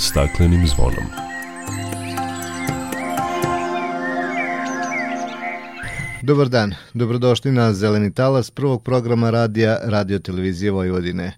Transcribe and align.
staklenim 0.00 0.66
zvonom. 0.66 1.04
Dobar 6.22 6.48
dan, 6.48 6.74
dobrodošli 6.94 7.52
na 7.52 7.72
Zeleni 7.72 8.14
talas 8.14 8.50
prvog 8.50 8.82
programa 8.82 9.30
radija 9.30 9.78
Radio 9.82 10.18
Televizije 10.18 10.70
Vojvodine. 10.70 11.32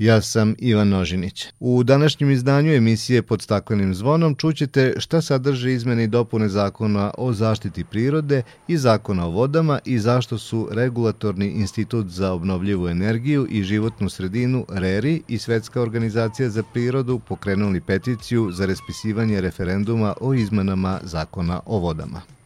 Ja 0.00 0.20
sam 0.20 0.54
Ivan 0.58 0.88
Nožinić. 0.88 1.46
U 1.60 1.82
današnjem 1.82 2.30
izdanju 2.30 2.72
emisije 2.72 3.22
pod 3.22 3.42
staklenim 3.42 3.94
zvonom 3.94 4.34
čućete 4.34 4.94
šta 4.98 5.20
sadrže 5.22 5.72
izmene 5.72 6.04
i 6.04 6.06
dopune 6.06 6.48
zakona 6.48 7.10
o 7.18 7.32
zaštiti 7.32 7.84
prirode 7.84 8.42
i 8.68 8.76
zakona 8.76 9.26
o 9.26 9.30
vodama 9.30 9.78
i 9.84 9.98
zašto 9.98 10.38
su 10.38 10.68
Regulatorni 10.72 11.46
institut 11.46 12.06
za 12.06 12.32
obnovljivu 12.32 12.88
energiju 12.88 13.46
i 13.50 13.62
životnu 13.62 14.08
sredinu 14.08 14.66
RERI 14.68 15.22
i 15.28 15.38
Svetska 15.38 15.82
organizacija 15.82 16.50
za 16.50 16.62
prirodu 16.72 17.18
pokrenuli 17.18 17.80
peticiju 17.80 18.50
za 18.52 18.66
raspisivanje 18.66 19.40
referenduma 19.40 20.14
o 20.20 20.34
izmenama 20.34 21.00
zakona 21.02 21.60
o 21.66 21.78
vodama. 21.78 22.39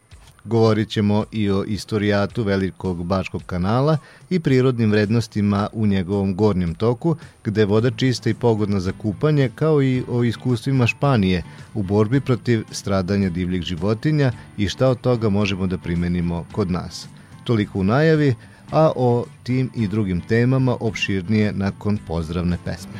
Govorit 0.45 0.89
ćemo 0.89 1.25
i 1.31 1.51
o 1.51 1.63
istorijatu 1.63 2.43
Velikog 2.43 3.03
Bačkog 3.03 3.43
kanala 3.45 3.97
i 4.29 4.39
prirodnim 4.39 4.91
vrednostima 4.91 5.67
u 5.73 5.85
njegovom 5.85 6.35
gornjem 6.35 6.75
toku, 6.75 7.15
gde 7.43 7.61
je 7.61 7.65
voda 7.65 7.91
čista 7.91 8.29
i 8.29 8.33
pogodna 8.33 8.79
za 8.79 8.91
kupanje, 8.91 9.49
kao 9.55 9.83
i 9.83 10.03
o 10.09 10.23
iskustvima 10.23 10.87
Španije 10.87 11.43
u 11.73 11.83
borbi 11.83 12.19
protiv 12.19 12.63
stradanja 12.71 13.29
divljih 13.29 13.61
životinja 13.61 14.31
i 14.57 14.67
šta 14.67 14.89
od 14.89 15.01
toga 15.01 15.29
možemo 15.29 15.67
da 15.67 15.77
primenimo 15.77 16.45
kod 16.51 16.71
nas. 16.71 17.07
Toliko 17.43 17.79
u 17.79 17.83
najavi, 17.83 18.35
a 18.71 18.91
o 18.95 19.25
tim 19.43 19.71
i 19.75 19.87
drugim 19.87 20.21
temama 20.21 20.77
opširnije 20.79 21.53
nakon 21.53 21.97
pozdravne 22.07 22.57
pesme. 22.65 22.99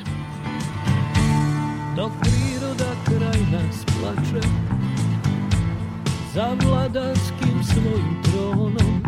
Dok 1.95 2.11
priroda 2.21 2.95
kraj 3.05 3.41
nas 3.51 3.85
plače, 3.85 4.47
za 6.33 6.55
vladarskim 6.65 7.24
svojim 7.65 8.21
tronom. 8.23 9.03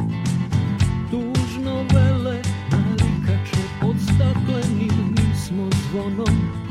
Tužno 1.12 1.76
vele 1.94 2.42
narikače 2.72 3.64
pod 3.82 3.96
staklenim 4.02 5.18
smo 5.46 5.70
zvonom. 5.90 6.68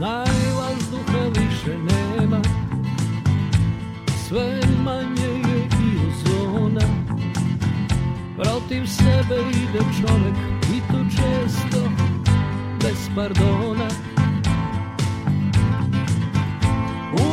Znaj 0.00 0.52
vazduha 0.56 1.24
više 1.40 1.78
nema 1.78 2.40
Sve 4.28 4.60
manje 4.84 5.30
je 5.48 5.58
i 5.58 5.98
ozona 6.08 6.86
Protiv 8.36 8.86
sebe 8.86 9.40
ide 9.50 9.78
čovek 10.00 10.36
i 10.76 10.80
to 10.92 11.04
često 11.10 11.90
bez 12.80 13.08
pardona 13.16 13.79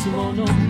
kad 0.00 0.12
smo 0.12 0.12
zvonom 0.12 0.69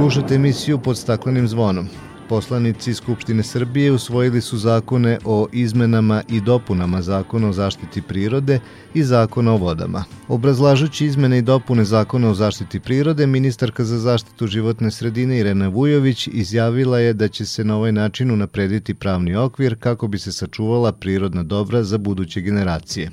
Slušate 0.00 0.34
emisiju 0.34 0.78
pod 0.78 0.98
staklenim 0.98 1.48
zvonom. 1.48 1.88
Poslanici 2.28 2.94
Skupštine 2.94 3.42
Srbije 3.42 3.92
usvojili 3.92 4.40
su 4.40 4.58
zakone 4.58 5.18
o 5.24 5.46
izmenama 5.52 6.22
i 6.28 6.40
dopunama 6.40 7.02
Zakona 7.02 7.48
o 7.48 7.52
zaštiti 7.52 8.02
prirode 8.02 8.60
i 8.94 9.02
Zakona 9.02 9.52
o 9.52 9.56
vodama. 9.56 10.04
Obrazlažući 10.28 11.06
izmene 11.06 11.38
i 11.38 11.42
dopune 11.42 11.84
Zakona 11.84 12.30
o 12.30 12.34
zaštiti 12.34 12.80
prirode, 12.80 13.26
ministarka 13.26 13.84
za 13.84 13.98
zaštitu 13.98 14.46
životne 14.46 14.90
sredine 14.90 15.38
Irena 15.38 15.68
Vujović 15.68 16.26
izjavila 16.32 16.98
je 16.98 17.12
da 17.12 17.28
će 17.28 17.46
se 17.46 17.64
na 17.64 17.76
ovaj 17.76 17.92
način 17.92 18.30
unaprediti 18.30 18.94
pravni 18.94 19.36
okvir 19.36 19.76
kako 19.80 20.08
bi 20.08 20.18
se 20.18 20.32
sačuvala 20.32 20.92
prirodna 20.92 21.42
dobra 21.42 21.82
za 21.82 21.98
buduće 21.98 22.40
generacije. 22.40 23.10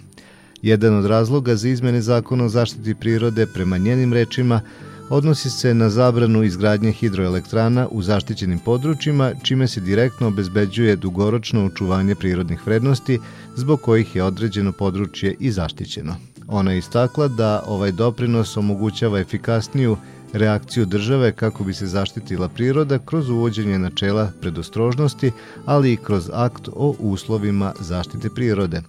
Jedan 0.61 0.95
od 0.95 1.05
razloga 1.05 1.55
za 1.55 1.69
izmene 1.69 2.01
Zakona 2.01 2.43
o 2.43 2.49
zaštiti 2.49 2.95
prirode 2.95 3.45
prema 3.45 3.77
njenim 3.77 4.13
rečima 4.13 4.61
odnosi 5.09 5.49
se 5.49 5.73
na 5.73 5.89
zabranu 5.89 6.43
izgradnje 6.43 6.91
hidroelektrana 6.91 7.87
u 7.91 8.01
zaštićenim 8.01 8.59
područjima, 8.59 9.31
čime 9.43 9.67
se 9.67 9.81
direktno 9.81 10.27
obezbeđuje 10.27 10.95
dugoročno 10.95 11.65
očuvanje 11.65 12.15
prirodnih 12.15 12.67
vrednosti 12.67 13.19
zbog 13.55 13.81
kojih 13.81 14.15
je 14.15 14.23
određeno 14.23 14.71
područje 14.71 15.35
i 15.39 15.51
zaštićeno. 15.51 16.15
Ona 16.47 16.71
je 16.71 16.77
istakla 16.77 17.27
da 17.27 17.63
ovaj 17.67 17.91
doprinos 17.91 18.57
omogućava 18.57 19.19
efikasniju 19.19 19.97
reakciju 20.33 20.85
države 20.85 21.31
kako 21.31 21.63
bi 21.63 21.73
se 21.73 21.87
zaštitila 21.87 22.49
priroda 22.49 22.99
kroz 22.99 23.29
uvođenje 23.29 23.79
načela 23.79 24.31
predostrožnosti, 24.41 25.31
ali 25.65 25.93
i 25.93 25.97
kroz 25.97 26.29
akt 26.33 26.67
o 26.67 26.95
uslovima 26.99 27.73
zaštite 27.79 28.29
prirode. 28.29 28.81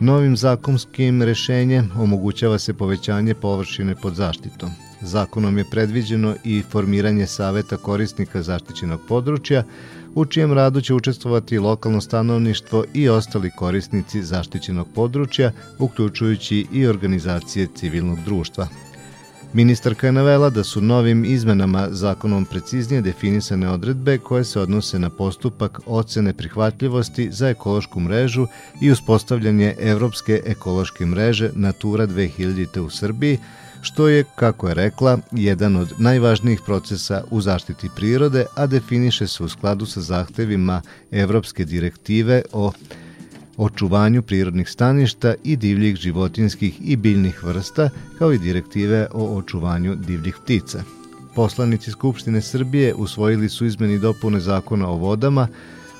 Novim 0.00 0.36
zakonskim 0.36 1.22
rešenjem 1.22 1.90
omogućava 1.98 2.58
se 2.58 2.74
povećanje 2.74 3.34
površine 3.34 3.94
pod 3.94 4.14
zaštitom. 4.14 4.70
Zakonom 5.04 5.58
je 5.58 5.64
predviđeno 5.70 6.34
i 6.44 6.62
formiranje 6.70 7.26
saveta 7.26 7.76
korisnika 7.76 8.42
zaštićenog 8.42 9.00
područja, 9.08 9.64
u 10.14 10.24
čijem 10.24 10.52
radu 10.52 10.80
će 10.80 10.94
učestvovati 10.94 11.58
lokalno 11.58 12.00
stanovništvo 12.00 12.84
i 12.94 13.08
ostali 13.08 13.50
korisnici 13.56 14.22
zaštićenog 14.22 14.88
područja, 14.94 15.52
uključujući 15.78 16.66
i 16.72 16.86
organizacije 16.86 17.68
civilnog 17.74 18.18
društva. 18.24 18.68
Ministarka 19.54 20.06
je 20.06 20.12
navela 20.12 20.50
da 20.50 20.64
su 20.64 20.80
novim 20.80 21.24
izmenama 21.24 21.88
zakonom 21.90 22.44
preciznije 22.44 23.02
definisane 23.02 23.68
odredbe 23.70 24.18
koje 24.18 24.44
se 24.44 24.60
odnose 24.60 24.98
na 24.98 25.10
postupak 25.10 25.80
ocene 25.86 26.32
prihvatljivosti 26.32 27.28
za 27.32 27.48
ekološku 27.48 28.00
mrežu 28.00 28.46
i 28.80 28.90
uspostavljanje 28.90 29.74
Evropske 29.78 30.40
ekološke 30.46 31.06
mreže 31.06 31.50
Natura 31.54 32.06
2000 32.06 32.80
u 32.80 32.90
Srbiji, 32.90 33.38
što 33.84 34.08
je, 34.08 34.24
kako 34.36 34.68
je 34.68 34.74
rekla, 34.74 35.18
jedan 35.32 35.76
od 35.76 35.92
najvažnijih 35.98 36.60
procesa 36.66 37.24
u 37.30 37.40
zaštiti 37.40 37.88
prirode, 37.96 38.46
a 38.54 38.66
definiše 38.66 39.26
se 39.26 39.44
u 39.44 39.48
skladu 39.48 39.86
sa 39.86 40.00
zahtevima 40.00 40.82
Evropske 41.10 41.64
direktive 41.64 42.42
o 42.52 42.72
očuvanju 43.56 44.22
prirodnih 44.22 44.68
staništa 44.68 45.34
i 45.44 45.56
divljih 45.56 45.96
životinskih 45.96 46.80
i 46.84 46.96
biljnih 46.96 47.44
vrsta, 47.44 47.90
kao 48.18 48.32
i 48.32 48.38
direktive 48.38 49.06
o 49.12 49.36
očuvanju 49.36 49.94
divljih 49.94 50.36
ptica. 50.44 50.82
Poslanici 51.34 51.90
Skupštine 51.90 52.40
Srbije 52.40 52.94
usvojili 52.94 53.48
su 53.48 53.66
izmeni 53.66 53.98
dopune 53.98 54.40
zakona 54.40 54.88
o 54.88 54.96
vodama, 54.96 55.48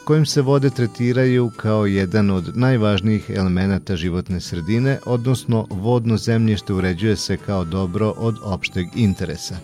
kojim 0.04 0.26
se 0.26 0.42
vode 0.42 0.70
tretiraju 0.70 1.50
kao 1.56 1.86
jedan 1.86 2.30
od 2.30 2.56
najvažnijih 2.56 3.30
elemenata 3.34 3.96
životne 3.96 4.40
sredine, 4.40 4.98
odnosno 5.06 5.66
vodno 5.70 6.16
zemljište 6.16 6.72
uređuje 6.72 7.16
se 7.16 7.36
kao 7.36 7.64
dobro 7.64 8.14
od 8.16 8.36
opšteg 8.42 8.86
interesa. 8.94 9.56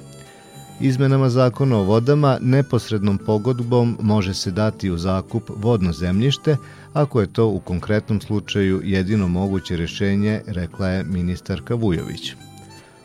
Izmenama 0.81 1.28
zakona 1.31 1.76
o 1.76 1.84
vodama 1.84 2.38
neposrednom 2.40 3.19
pogodbom 3.19 3.98
može 4.02 4.34
se 4.34 4.50
dati 4.50 4.90
u 4.90 4.98
zakup 4.98 5.50
vodno 5.56 5.92
zemljište, 5.92 6.56
ako 6.92 7.20
je 7.20 7.32
to 7.32 7.46
u 7.46 7.60
konkretnom 7.60 8.20
slučaju 8.20 8.81
jedino 8.84 9.28
moguće 9.28 9.76
rešenje, 9.76 10.40
rekla 10.46 10.88
je 10.88 11.04
ministarka 11.04 11.75
Vujović. 11.75 12.34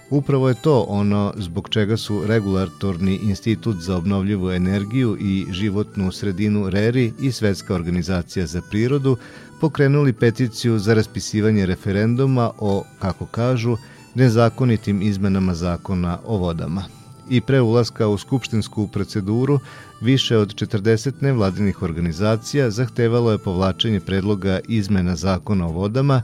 Upravo 0.09 0.49
je 0.49 0.55
to 0.61 0.85
ono 0.87 1.33
zbog 1.37 1.69
čega 1.69 1.97
su 1.97 2.21
Regulatorni 2.25 3.15
institut 3.15 3.75
za 3.77 3.97
obnovljivu 3.97 4.51
energiju 4.51 5.17
i 5.19 5.45
životnu 5.51 6.11
sredinu 6.11 6.69
RERI 6.69 7.13
i 7.19 7.31
Svetska 7.31 7.75
organizacija 7.75 8.45
za 8.45 8.61
prirodu 8.69 9.17
pokrenuli 9.61 10.13
peticiju 10.13 10.79
za 10.79 10.93
raspisivanje 10.93 11.65
referenduma 11.65 12.51
o, 12.59 12.83
kako 12.99 13.25
kažu, 13.25 13.77
nezakonitim 14.15 15.01
izmenama 15.01 15.53
zakona 15.53 16.19
o 16.25 16.37
vodama. 16.37 16.83
I 17.29 17.41
pre 17.41 17.61
ulaska 17.61 18.07
u 18.07 18.17
skupštinsku 18.17 18.87
proceduru, 18.87 19.59
više 20.01 20.37
od 20.37 20.55
40 20.55 21.13
nevladinih 21.21 21.81
organizacija 21.81 22.69
zahtevalo 22.69 23.31
je 23.31 23.37
povlačenje 23.37 23.99
predloga 23.99 24.59
izmena 24.67 25.15
zakona 25.15 25.67
o 25.67 25.71
vodama, 25.71 26.21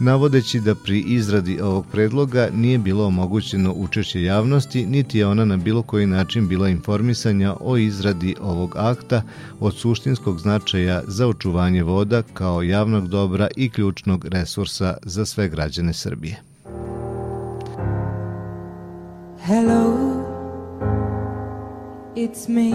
navodeći 0.00 0.60
da 0.60 0.74
pri 0.74 1.00
izradi 1.00 1.60
ovog 1.60 1.86
predloga 1.92 2.48
nije 2.54 2.78
bilo 2.78 3.06
omogućeno 3.06 3.72
učešće 3.72 4.22
javnosti, 4.22 4.86
niti 4.86 5.18
je 5.18 5.26
ona 5.26 5.44
na 5.44 5.56
bilo 5.56 5.82
koji 5.82 6.06
način 6.06 6.48
bila 6.48 6.68
informisanja 6.68 7.54
o 7.60 7.76
izradi 7.76 8.34
ovog 8.40 8.76
akta 8.76 9.22
od 9.60 9.74
suštinskog 9.76 10.38
značaja 10.38 11.02
za 11.06 11.28
očuvanje 11.28 11.82
voda 11.82 12.22
kao 12.34 12.62
javnog 12.62 13.08
dobra 13.08 13.48
i 13.56 13.70
ključnog 13.70 14.24
resursa 14.24 14.96
za 15.02 15.26
sve 15.26 15.48
građane 15.48 15.92
Srbije. 15.92 16.42
Hello, 19.42 19.96
it's 22.16 22.48
me. 22.48 22.70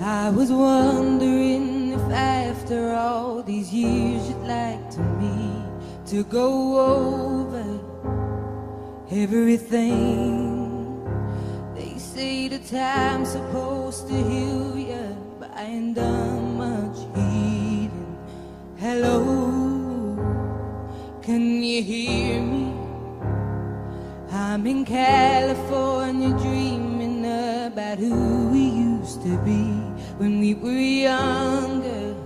I 0.00 0.30
was 0.30 0.50
wondering 0.50 1.35
to 6.16 6.24
go 6.24 6.50
over 6.80 7.66
everything. 9.10 11.04
They 11.74 11.98
say 11.98 12.48
the 12.48 12.58
time's 12.58 13.32
supposed 13.32 14.08
to 14.08 14.14
heal 14.14 14.78
you, 14.78 15.16
but 15.38 15.50
I 15.54 15.64
ain't 15.64 15.94
done 15.94 16.56
much 16.56 16.96
healing. 17.14 18.16
Hello, 18.78 19.18
can 21.20 21.62
you 21.62 21.82
hear 21.82 22.40
me? 22.40 22.72
I'm 24.32 24.66
in 24.66 24.86
California 24.86 26.30
dreaming 26.38 27.26
about 27.66 27.98
who 27.98 28.48
we 28.48 28.64
used 28.64 29.20
to 29.20 29.36
be 29.44 29.64
when 30.16 30.40
we 30.40 30.54
were 30.54 30.82
younger 31.10 32.16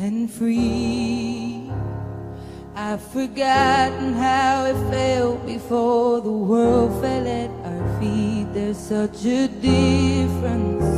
and 0.00 0.28
free. 0.28 1.29
I've 2.82 3.02
forgotten 3.02 4.14
how 4.14 4.64
it 4.64 4.90
felt 4.90 5.44
before 5.44 6.22
the 6.22 6.32
world 6.32 6.98
fell 7.02 7.26
at 7.28 7.50
our 7.62 8.00
feet. 8.00 8.46
There's 8.54 8.78
such 8.78 9.22
a 9.26 9.48
difference 9.48 10.88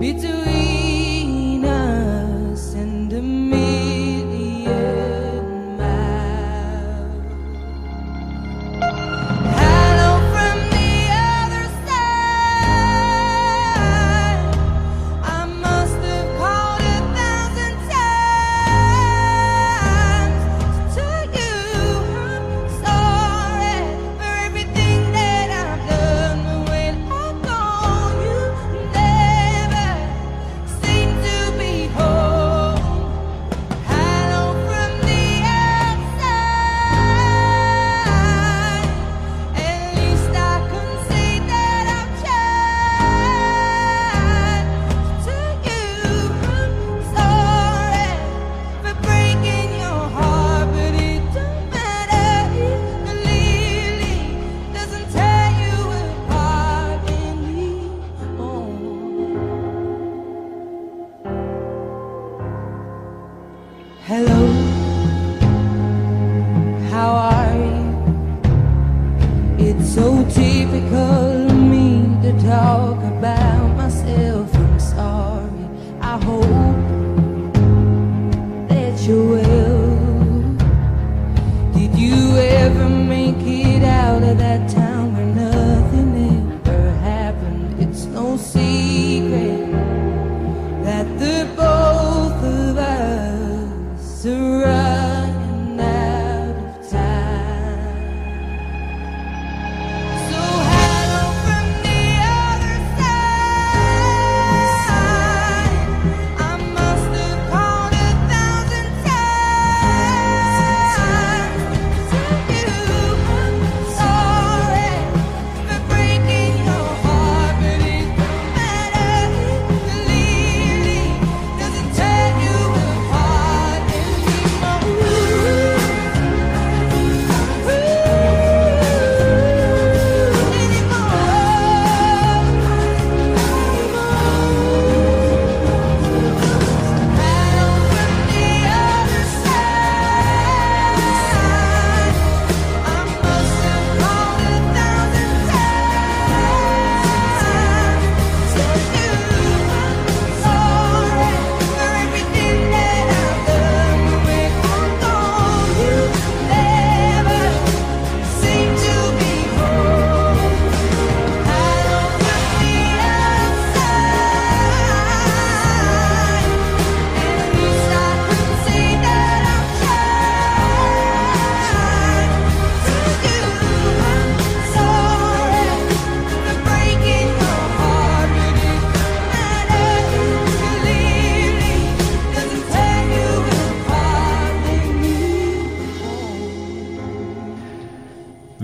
between 0.00 0.77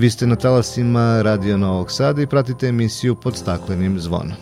Vi 0.05 0.11
ste 0.11 0.27
na 0.27 0.37
talasima 0.37 1.23
Radio 1.23 1.57
Novog 1.57 1.91
Sada 1.91 2.23
i 2.23 2.27
pratite 2.27 2.67
emisiju 2.67 3.15
pod 3.15 3.37
staklenim 3.37 4.01
zvonom. 4.01 4.37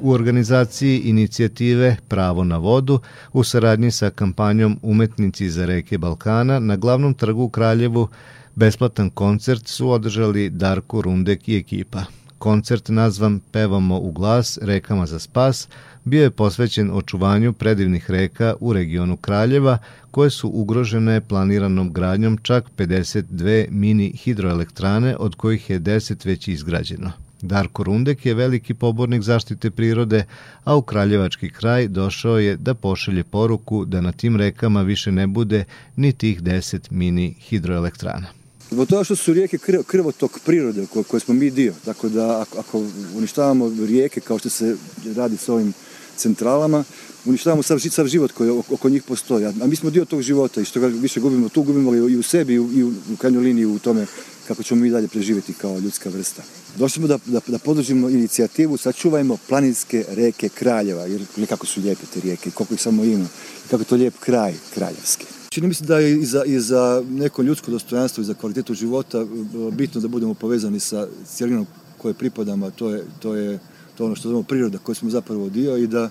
U 0.00 0.10
organizaciji 0.10 0.98
inicijative 0.98 1.96
Pravo 2.08 2.44
na 2.44 2.56
vodu 2.56 3.00
u 3.32 3.44
saradnji 3.44 3.90
sa 3.90 4.10
kampanjom 4.10 4.78
Umetnici 4.82 5.50
za 5.50 5.66
reke 5.66 5.98
Balkana 5.98 6.58
na 6.58 6.76
glavnom 6.76 7.14
trgu 7.14 7.42
u 7.42 7.48
Kraljevu 7.48 8.08
besplatan 8.54 9.10
koncert 9.10 9.68
su 9.68 9.90
održali 9.90 10.50
Darko 10.50 11.02
Rundek 11.02 11.48
i 11.48 11.56
ekipa. 11.56 12.04
Koncert 12.44 12.88
nazvan 12.88 13.40
Pevamo 13.52 13.98
u 13.98 14.12
glas, 14.12 14.58
rekama 14.62 15.06
za 15.06 15.18
spas, 15.18 15.68
bio 16.04 16.22
je 16.22 16.30
posvećen 16.30 16.90
očuvanju 16.92 17.52
predivnih 17.52 18.10
reka 18.10 18.54
u 18.60 18.72
regionu 18.72 19.16
Kraljeva, 19.16 19.78
koje 20.10 20.30
su 20.30 20.48
ugrožene 20.48 21.20
planiranom 21.20 21.92
gradnjom 21.92 22.38
čak 22.42 22.64
52 22.78 23.66
mini 23.70 24.10
hidroelektrane, 24.10 25.16
od 25.16 25.34
kojih 25.34 25.70
je 25.70 25.80
10 25.80 26.26
već 26.26 26.48
izgrađeno. 26.48 27.12
Darko 27.42 27.82
Rundek 27.82 28.26
je 28.26 28.34
veliki 28.34 28.74
pobornik 28.74 29.22
zaštite 29.22 29.70
prirode, 29.70 30.24
a 30.64 30.76
u 30.76 30.82
Kraljevački 30.82 31.50
kraj 31.50 31.88
došao 31.88 32.38
je 32.38 32.56
da 32.56 32.74
pošalje 32.74 33.24
poruku 33.24 33.84
da 33.84 34.00
na 34.00 34.12
tim 34.12 34.36
rekama 34.36 34.82
više 34.82 35.12
ne 35.12 35.26
bude 35.26 35.64
ni 35.96 36.12
tih 36.12 36.42
10 36.42 36.90
mini 36.90 37.34
hidroelektrana. 37.40 38.43
Zbog 38.74 38.88
toga 38.88 39.04
što 39.04 39.16
su 39.16 39.32
rijeke 39.32 39.58
krv, 39.58 39.82
krvotok 39.86 40.40
prirode 40.44 40.86
koje, 40.92 41.04
koje 41.04 41.20
smo 41.20 41.34
mi 41.34 41.50
dio. 41.50 41.74
Tako 41.84 42.08
da 42.08 42.40
ako, 42.40 42.58
ako 42.58 42.84
uništavamo 43.16 43.72
rijeke 43.86 44.20
kao 44.20 44.38
što 44.38 44.48
se 44.48 44.76
radi 45.16 45.36
s 45.36 45.48
ovim 45.48 45.72
centralama, 46.16 46.84
uništavamo 47.24 47.62
sav, 47.62 47.78
sav 47.78 48.06
život 48.06 48.32
koji 48.32 48.50
oko 48.50 48.88
njih 48.88 49.02
postoji. 49.02 49.46
A 49.46 49.66
mi 49.66 49.76
smo 49.76 49.90
dio 49.90 50.04
tog 50.04 50.22
života 50.22 50.60
i 50.60 50.64
što 50.64 50.80
ga 50.80 50.86
više 50.86 51.20
gubimo, 51.20 51.48
tu 51.48 51.62
gubimo 51.62 51.94
i 51.94 52.16
u 52.16 52.22
sebi 52.22 52.54
i 52.54 52.58
u, 52.58 52.72
i 52.72 52.82
u, 52.82 52.88
u 53.12 53.16
krajnjoj 53.16 53.42
liniji 53.42 53.66
u 53.66 53.78
tome 53.78 54.06
kako 54.48 54.62
ćemo 54.62 54.80
mi 54.80 54.90
dalje 54.90 55.08
preživjeti 55.08 55.52
kao 55.52 55.78
ljudska 55.78 56.10
vrsta. 56.10 56.42
Došli 56.76 57.00
smo 57.00 57.06
da, 57.06 57.18
da, 57.26 57.40
da 57.46 57.58
podržimo 57.58 58.08
inicijativu 58.08 58.76
Sačuvajmo 58.76 59.38
planinske 59.48 60.04
reke 60.08 60.48
Kraljeva, 60.48 61.06
jer 61.06 61.26
kako 61.48 61.66
su 61.66 61.80
lijepe 61.80 62.06
te 62.14 62.20
rijeke, 62.20 62.50
koliko 62.50 62.74
ih 62.74 62.80
samo 62.80 63.04
ima, 63.04 63.26
kako 63.70 63.82
je 63.82 63.86
to 63.86 63.96
lijep 63.96 64.14
kraj 64.20 64.54
kraljevski. 64.74 65.33
Čini 65.54 65.68
mi 65.68 65.74
se 65.74 65.84
da 65.84 65.98
je 65.98 66.20
i 66.20 66.24
za, 66.24 66.44
i 66.44 66.60
za 66.60 67.02
neko 67.10 67.42
ljudsko 67.42 67.70
dostojanstvo 67.70 68.22
i 68.22 68.24
za 68.24 68.34
kvalitetu 68.34 68.74
života 68.74 69.18
e, 69.18 69.26
bitno 69.72 70.00
da 70.00 70.08
budemo 70.08 70.34
povezani 70.34 70.80
sa 70.80 71.06
cijelinom 71.26 71.66
koje 71.98 72.14
pripadamo, 72.14 72.70
to 72.70 72.90
je, 72.90 73.04
to 73.20 73.34
je 73.34 73.58
to 73.94 74.06
ono 74.06 74.16
što 74.16 74.28
zovemo 74.28 74.42
priroda 74.42 74.78
koju 74.78 74.94
smo 74.94 75.10
zapravo 75.10 75.48
dio 75.48 75.76
i 75.76 75.86
da 75.86 76.10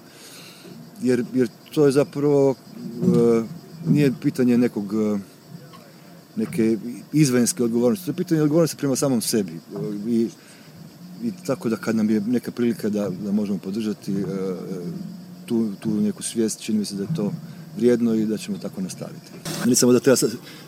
jer, 1.02 1.26
jer 1.34 1.48
to 1.74 1.86
je 1.86 1.92
zapravo 1.92 2.56
e, 2.56 3.44
nije 3.88 4.14
pitanje 4.22 4.58
nekog 4.58 4.94
e, 4.94 5.20
neke 6.36 6.78
izvanjske 7.14 7.64
odgovornosti, 7.64 8.06
to 8.06 8.12
je 8.12 8.16
pitanje 8.16 8.42
odgovornosti 8.42 8.78
prema 8.78 8.96
samom 8.96 9.22
sebi. 9.22 9.60
I, 10.08 10.30
i 11.24 11.32
tako 11.46 11.70
da 11.70 11.76
kad 11.76 11.96
nam 11.96 12.10
je 12.10 12.22
neka 12.22 12.52
prilika 12.52 12.90
da, 12.90 13.10
da 13.10 13.32
možemo 13.32 13.58
podržati 13.58 14.14
e, 14.14 14.26
tu, 15.46 15.72
tu 15.80 16.02
neku 16.02 16.24
svijest, 16.24 16.62
čini 16.62 16.80
mi 16.80 16.86
se 16.86 16.96
da 16.96 17.04
je 17.04 17.16
to 17.16 17.32
vrijedno 17.78 18.16
i 18.16 18.26
da 18.26 18.38
ćemo 18.38 18.58
tako 18.58 18.82
nastaviti. 18.82 19.32
Ne 19.66 19.76
samo 19.76 19.94
da 19.94 20.00
treba 20.00 20.18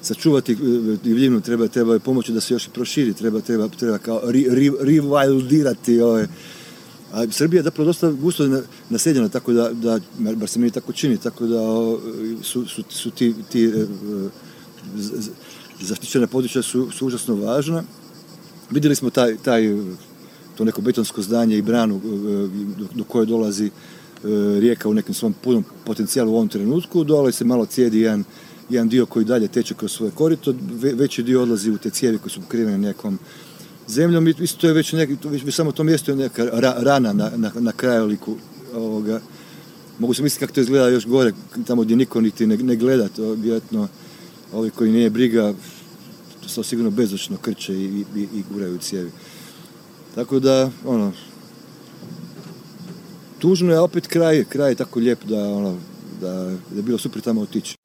sačuvati 0.02 0.56
divljinu, 1.04 1.42
treba, 1.42 1.68
treba 1.68 2.00
pomoći 2.00 2.32
da 2.32 2.42
se 2.42 2.54
još 2.54 2.68
i 2.68 2.70
proširi, 2.70 3.14
treba, 3.14 3.42
treba, 3.42 3.68
treba 3.68 3.98
kao 3.98 4.22
rivaldirati 4.82 6.02
ove, 6.02 6.28
A 7.16 7.32
Srbija 7.32 7.60
je 7.60 7.64
zapravo 7.64 7.86
dosta 7.86 8.12
gusto 8.12 8.62
naseljena, 8.90 9.30
tako 9.30 9.54
da, 9.54 9.70
da 9.74 10.00
bar 10.20 10.50
se 10.50 10.60
meni 10.60 10.72
tako 10.72 10.94
čini, 10.94 11.18
tako 11.18 11.46
da 11.46 11.60
su, 12.44 12.66
su, 12.66 12.84
su 12.90 13.12
ti, 13.12 13.36
ti 13.50 13.64
e, 13.66 13.86
zaštićena 15.82 16.28
područja 16.28 16.62
su, 16.62 16.92
su 16.92 17.08
užasno 17.08 17.36
važna. 17.36 17.84
Vidjeli 18.72 18.96
smo 18.96 19.10
taj, 19.10 19.38
taj, 19.38 19.78
to 20.56 20.66
neko 20.66 20.82
betonsko 20.82 21.22
zdanje 21.22 21.58
i 21.58 21.62
branu 21.62 21.96
e, 21.96 22.00
do, 22.80 22.88
do 22.94 23.04
koje 23.04 23.26
dolazi 23.26 23.66
e, 23.66 23.72
rijeka 24.60 24.90
u 24.90 24.94
nekom 24.94 25.14
svom 25.14 25.34
punom 25.44 25.64
potencijalu 25.86 26.32
u 26.32 26.36
ovom 26.36 26.48
trenutku, 26.48 27.04
dole 27.04 27.32
se 27.32 27.46
malo 27.46 27.66
cijedi 27.66 28.00
jedan, 28.00 28.24
jedan 28.70 28.90
dio 28.90 29.06
koji 29.06 29.26
dalje 29.26 29.48
teče 29.48 29.74
kroz 29.74 29.92
svoje 29.92 30.12
korito, 30.12 30.56
veći 30.82 31.24
dio 31.24 31.42
odlazi 31.42 31.72
u 31.72 31.78
te 31.78 31.90
cijevi 31.90 32.18
koje 32.18 32.30
su 32.30 32.42
pokrivene 32.42 32.78
nekom 32.78 33.20
zemljom, 33.88 34.28
isto 34.28 34.68
je 34.68 34.74
već, 34.74 34.94
neki, 34.94 35.18
već 35.24 35.56
samo 35.56 35.72
to 35.72 35.84
mjesto 35.84 36.12
je 36.12 36.16
neka 36.16 36.46
ra, 36.46 36.76
rana 36.78 37.14
na, 37.14 37.32
na, 37.36 37.52
na 37.60 37.72
krajoliku 37.72 38.36
ovoga. 38.76 39.22
Mogu 40.00 40.14
se 40.14 40.24
misliti 40.24 40.40
kako 40.40 40.54
to 40.54 40.62
izgleda 40.62 40.90
još 40.90 41.08
gore, 41.08 41.32
tamo 41.68 41.82
gdje 41.82 41.96
niko 41.96 42.22
niti 42.22 42.48
ne, 42.48 42.58
ne 42.58 42.76
gleda, 42.76 43.08
to 43.08 43.34
vjerojatno 43.34 43.88
ovi 44.54 44.70
koji 44.70 44.92
nije 44.92 45.10
briga, 45.10 45.54
to 46.56 46.64
sigurno 46.64 46.92
bezočno 46.92 47.38
krče 47.38 47.74
i, 47.74 48.04
i, 48.16 48.28
i 48.34 48.44
guraju 48.54 48.78
cijevi. 48.78 49.12
Tako 50.16 50.40
da, 50.40 50.70
ono, 50.86 51.14
tužno 53.46 53.74
je, 53.74 53.80
opet 53.80 54.08
kraj, 54.08 54.44
kraj 54.50 54.72
je 54.72 54.76
tako 54.76 55.00
lijep 55.00 55.24
da, 55.24 55.38
ono, 55.38 55.78
da, 56.22 56.32
da 56.70 56.76
je 56.76 56.82
bilo 56.82 56.98
super 56.98 57.22
tamo 57.22 57.42
otići. 57.42 57.76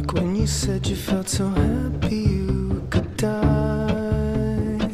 Like 0.00 0.14
when 0.14 0.34
you 0.34 0.46
said 0.46 0.86
you 0.86 0.96
felt 0.96 1.28
so 1.28 1.46
happy 1.46 2.16
you 2.16 2.82
could 2.88 3.18
die. 3.18 4.90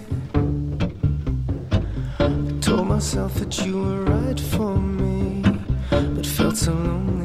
I 2.18 2.58
told 2.60 2.88
myself 2.88 3.34
that 3.34 3.56
you 3.64 3.82
were 3.82 4.02
right 4.02 4.40
for 4.40 4.76
me, 4.76 5.44
but 5.90 6.26
felt 6.26 6.56
so 6.56 6.72
lonely. 6.72 7.15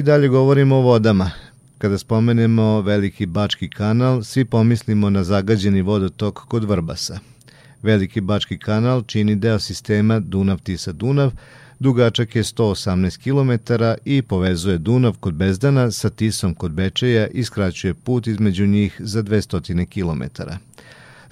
I 0.00 0.02
dalje 0.02 0.28
govorimo 0.28 0.76
o 0.76 0.80
vodama. 0.80 1.30
Kada 1.78 1.98
spomenemo 1.98 2.80
Veliki 2.80 3.26
Bački 3.26 3.68
kanal, 3.70 4.22
svi 4.22 4.44
pomislimo 4.44 5.10
na 5.10 5.24
zagađeni 5.24 5.82
vodotok 5.82 6.34
kod 6.48 6.64
Vrbasa. 6.64 7.18
Veliki 7.82 8.20
Bački 8.20 8.58
kanal 8.58 9.02
čini 9.02 9.36
deo 9.36 9.58
sistema 9.58 10.20
Dunav-Tisa-Dunav, 10.20 11.30
dugačak 11.78 12.36
je 12.36 12.42
118 12.42 13.18
km 13.18 13.72
i 14.04 14.22
povezuje 14.22 14.78
Dunav 14.78 15.18
kod 15.20 15.34
Bezdana 15.34 15.90
sa 15.90 16.10
Tisom 16.10 16.54
kod 16.54 16.72
Bečeja 16.72 17.26
i 17.26 17.44
skraćuje 17.44 17.94
put 17.94 18.26
između 18.26 18.66
njih 18.66 18.96
za 18.98 19.22
200 19.22 19.86
km. 19.86 20.42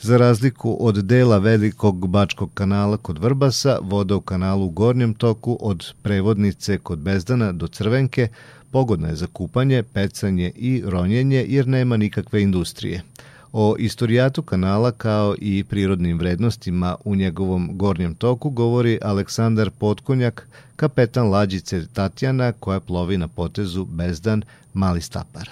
Za 0.00 0.16
razliku 0.16 0.76
od 0.80 1.04
dela 1.04 1.38
velikog 1.38 2.08
Bačkog 2.08 2.50
kanala 2.54 2.96
kod 2.96 3.18
Vrbasa, 3.18 3.78
voda 3.82 4.16
u 4.16 4.20
kanalu 4.20 4.66
u 4.66 4.70
gornjem 4.70 5.14
toku 5.14 5.58
od 5.60 5.92
prevodnice 6.02 6.78
kod 6.78 6.98
Bezdana 6.98 7.52
do 7.52 7.68
Crvenke 7.68 8.28
pogodna 8.70 9.08
je 9.08 9.16
za 9.16 9.26
kupanje, 9.26 9.82
pecanje 9.82 10.52
i 10.56 10.82
ronjenje 10.86 11.44
jer 11.48 11.66
nema 11.66 11.96
nikakve 11.96 12.42
industrije. 12.42 13.02
O 13.52 13.74
istorijatu 13.78 14.42
kanala 14.42 14.92
kao 14.92 15.34
i 15.38 15.64
prirodnim 15.64 16.18
vrednostima 16.18 16.96
u 17.04 17.14
njegovom 17.14 17.70
gornjem 17.72 18.14
toku 18.14 18.50
govori 18.50 18.98
Aleksandar 19.02 19.70
Potkonjak, 19.70 20.48
kapetan 20.76 21.30
lađice 21.30 21.86
Tatjana 21.92 22.52
koja 22.52 22.80
plovi 22.80 23.18
na 23.18 23.28
potezu 23.28 23.84
Bezdan 23.84 24.42
Mali 24.74 25.00
Stapar. 25.00 25.50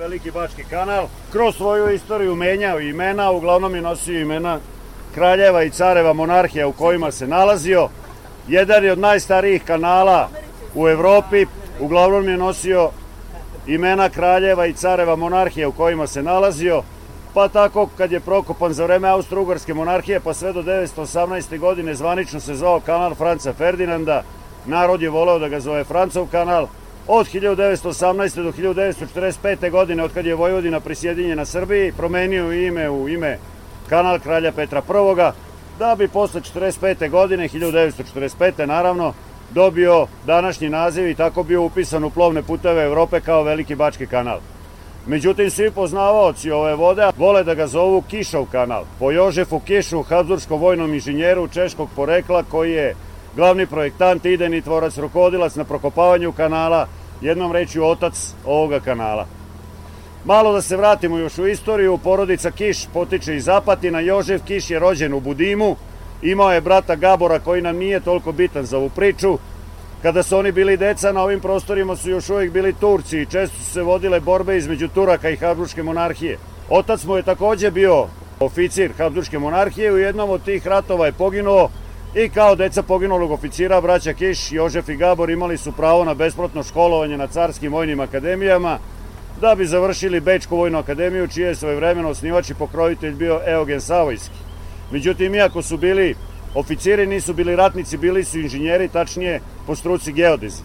Veliki 0.00 0.30
Bački 0.30 0.64
kanal 0.70 1.08
kroz 1.32 1.56
svoju 1.56 1.94
istoriju 1.94 2.34
menjao 2.34 2.80
imena, 2.80 3.30
uglavnom 3.30 3.74
je 3.74 3.82
nosio 3.82 4.20
imena 4.20 4.58
kraljeva 5.14 5.62
i 5.62 5.70
careva 5.70 6.12
monarhija 6.12 6.68
u 6.68 6.72
kojima 6.72 7.10
se 7.10 7.26
nalazio. 7.26 7.88
Jedan 8.48 8.84
je 8.84 8.92
od 8.92 8.98
najstarijih 8.98 9.62
kanala 9.62 10.28
u 10.74 10.88
Evropi, 10.88 11.46
uglavnom 11.80 12.28
je 12.28 12.36
nosio 12.36 12.90
imena 13.66 14.08
kraljeva 14.08 14.66
i 14.66 14.72
careva 14.72 15.16
monarhije 15.16 15.66
u 15.66 15.72
kojima 15.72 16.06
se 16.06 16.22
nalazio, 16.22 16.82
pa 17.34 17.48
tako 17.48 17.88
kad 17.96 18.12
je 18.12 18.20
prokopan 18.20 18.72
za 18.72 18.84
vreme 18.84 19.08
Austro-Ugarske 19.08 19.74
monarhije, 19.74 20.20
pa 20.20 20.34
sve 20.34 20.52
do 20.52 20.62
1918. 20.62 21.58
godine 21.58 21.94
zvanično 21.94 22.40
se 22.40 22.54
zvao 22.54 22.80
kanal 22.80 23.14
Franca 23.14 23.52
Ferdinanda, 23.52 24.22
narod 24.66 25.02
je 25.02 25.10
voleo 25.10 25.38
da 25.38 25.48
ga 25.48 25.60
zove 25.60 25.84
Francov 25.84 26.26
kanal, 26.26 26.66
od 27.06 27.26
1918. 27.26 28.42
do 28.42 28.52
1945. 28.52 29.70
godine, 29.70 30.02
od 30.02 30.12
kad 30.14 30.26
je 30.26 30.34
Vojvodina 30.34 30.80
prisjedinjena 30.80 31.44
Srbiji, 31.44 31.92
promenio 31.92 32.52
ime 32.52 32.90
u 32.90 33.08
ime 33.08 33.38
kanal 33.88 34.18
kralja 34.18 34.52
Petra 34.52 34.82
I, 34.88 35.32
da 35.78 35.94
bi 35.94 36.08
posle 36.08 36.40
45. 36.40 37.10
godine, 37.10 37.48
1945. 37.48 38.66
naravno, 38.66 39.12
dobio 39.50 40.06
današnji 40.26 40.68
naziv 40.68 41.08
i 41.08 41.14
tako 41.14 41.42
bio 41.42 41.62
upisan 41.62 42.04
u 42.04 42.10
plovne 42.10 42.42
puteve 42.42 42.84
Evrope 42.84 43.20
kao 43.20 43.42
Veliki 43.42 43.74
Bački 43.74 44.06
kanal. 44.06 44.38
Međutim, 45.06 45.50
svi 45.50 45.70
poznavaoci 45.70 46.50
ove 46.50 46.74
vode 46.74 47.10
vole 47.16 47.44
da 47.44 47.54
ga 47.54 47.66
zovu 47.66 48.02
Kišov 48.02 48.46
kanal, 48.52 48.84
po 48.98 49.10
Jožefu 49.10 49.60
Kišu, 49.60 50.02
habzurskom 50.02 50.60
vojnom 50.60 50.94
inženjeru 50.94 51.48
češkog 51.48 51.88
porekla 51.96 52.42
koji 52.42 52.72
je 52.72 52.94
glavni 53.36 53.66
projektant, 53.66 54.24
idejni 54.24 54.62
tvorac, 54.62 54.98
rukodilac 54.98 55.54
na 55.54 55.64
prokopavanju 55.64 56.32
kanala, 56.32 56.86
jednom 57.20 57.52
reći 57.52 57.80
otac 57.80 58.34
ovoga 58.46 58.80
kanala. 58.80 59.26
Malo 60.24 60.52
da 60.52 60.62
se 60.62 60.76
vratimo 60.76 61.18
još 61.18 61.38
u 61.38 61.46
istoriju, 61.46 61.98
porodica 61.98 62.50
Kiš 62.50 62.86
potiče 62.92 63.36
iz 63.36 63.44
Zapatina, 63.44 64.00
Jožef 64.00 64.42
Kiš 64.44 64.70
je 64.70 64.78
rođen 64.78 65.14
u 65.14 65.20
Budimu, 65.20 65.76
imao 66.22 66.52
je 66.52 66.60
brata 66.60 66.96
Gabora 66.96 67.38
koji 67.38 67.62
nam 67.62 67.76
nije 67.76 68.00
toliko 68.00 68.32
bitan 68.32 68.64
za 68.64 68.78
ovu 68.78 68.88
priču, 68.88 69.38
Kada 70.02 70.22
su 70.22 70.36
oni 70.36 70.52
bili 70.52 70.76
deca, 70.76 71.12
na 71.12 71.22
ovim 71.22 71.40
prostorima 71.40 71.96
su 71.96 72.10
još 72.10 72.30
uvijek 72.30 72.52
bili 72.52 72.72
Turci 72.72 73.18
i 73.18 73.26
često 73.26 73.56
su 73.56 73.72
se 73.72 73.82
vodile 73.82 74.20
borbe 74.20 74.56
između 74.56 74.88
Turaka 74.88 75.30
i 75.30 75.36
Habsburgske 75.36 75.82
monarhije. 75.82 76.38
Otac 76.70 77.04
mu 77.04 77.16
je 77.16 77.22
takođe 77.22 77.70
bio 77.70 78.06
oficir 78.40 78.92
Habsburgske 78.98 79.38
monarhije, 79.38 79.92
u 79.92 79.98
jednom 79.98 80.30
od 80.30 80.42
tih 80.44 80.66
ratova 80.66 81.06
je 81.06 81.12
poginuo 81.12 81.70
i 82.14 82.28
kao 82.28 82.56
deca 82.56 82.82
poginulog 82.82 83.30
oficira, 83.30 83.80
braća 83.80 84.12
Kiš, 84.12 84.52
Jožef 84.52 84.88
i 84.88 84.96
Gabor 84.96 85.30
imali 85.30 85.58
su 85.58 85.72
pravo 85.72 86.04
na 86.04 86.14
besplatno 86.14 86.62
školovanje 86.62 87.16
na 87.16 87.26
carskim 87.26 87.72
vojnim 87.72 88.00
akademijama, 88.00 88.78
da 89.40 89.54
bi 89.54 89.66
završili 89.66 90.20
Bečku 90.20 90.56
vojnu 90.56 90.78
akademiju, 90.78 91.28
čije 91.28 91.48
je 91.48 91.54
svoje 91.54 91.76
vremeno 91.76 92.08
osnivač 92.08 92.50
i 92.50 92.54
pokrovitelj 92.54 93.14
bio 93.14 93.40
Eugen 93.46 93.80
Savojski. 93.80 94.49
Međutim, 94.90 95.34
iako 95.34 95.62
su 95.62 95.76
bili 95.76 96.14
Oficiri 96.54 97.06
nisu 97.06 97.34
bili 97.34 97.56
ratnici, 97.56 97.96
bili 97.96 98.24
su 98.24 98.38
inženjeri, 98.38 98.88
tačnije 98.88 99.40
po 99.66 99.76
struci 99.76 100.12
geodezi. 100.12 100.62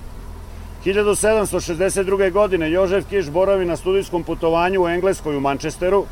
1762. 0.85 2.31
godine 2.31 2.71
Jožef 2.71 3.05
Kiš 3.09 3.29
boravi 3.29 3.65
na 3.65 3.77
studijskom 3.77 4.23
putovanju 4.23 4.83
u 4.83 4.87
Engleskoj 4.87 5.35
u 5.35 5.39
Manchesteru 5.39 6.05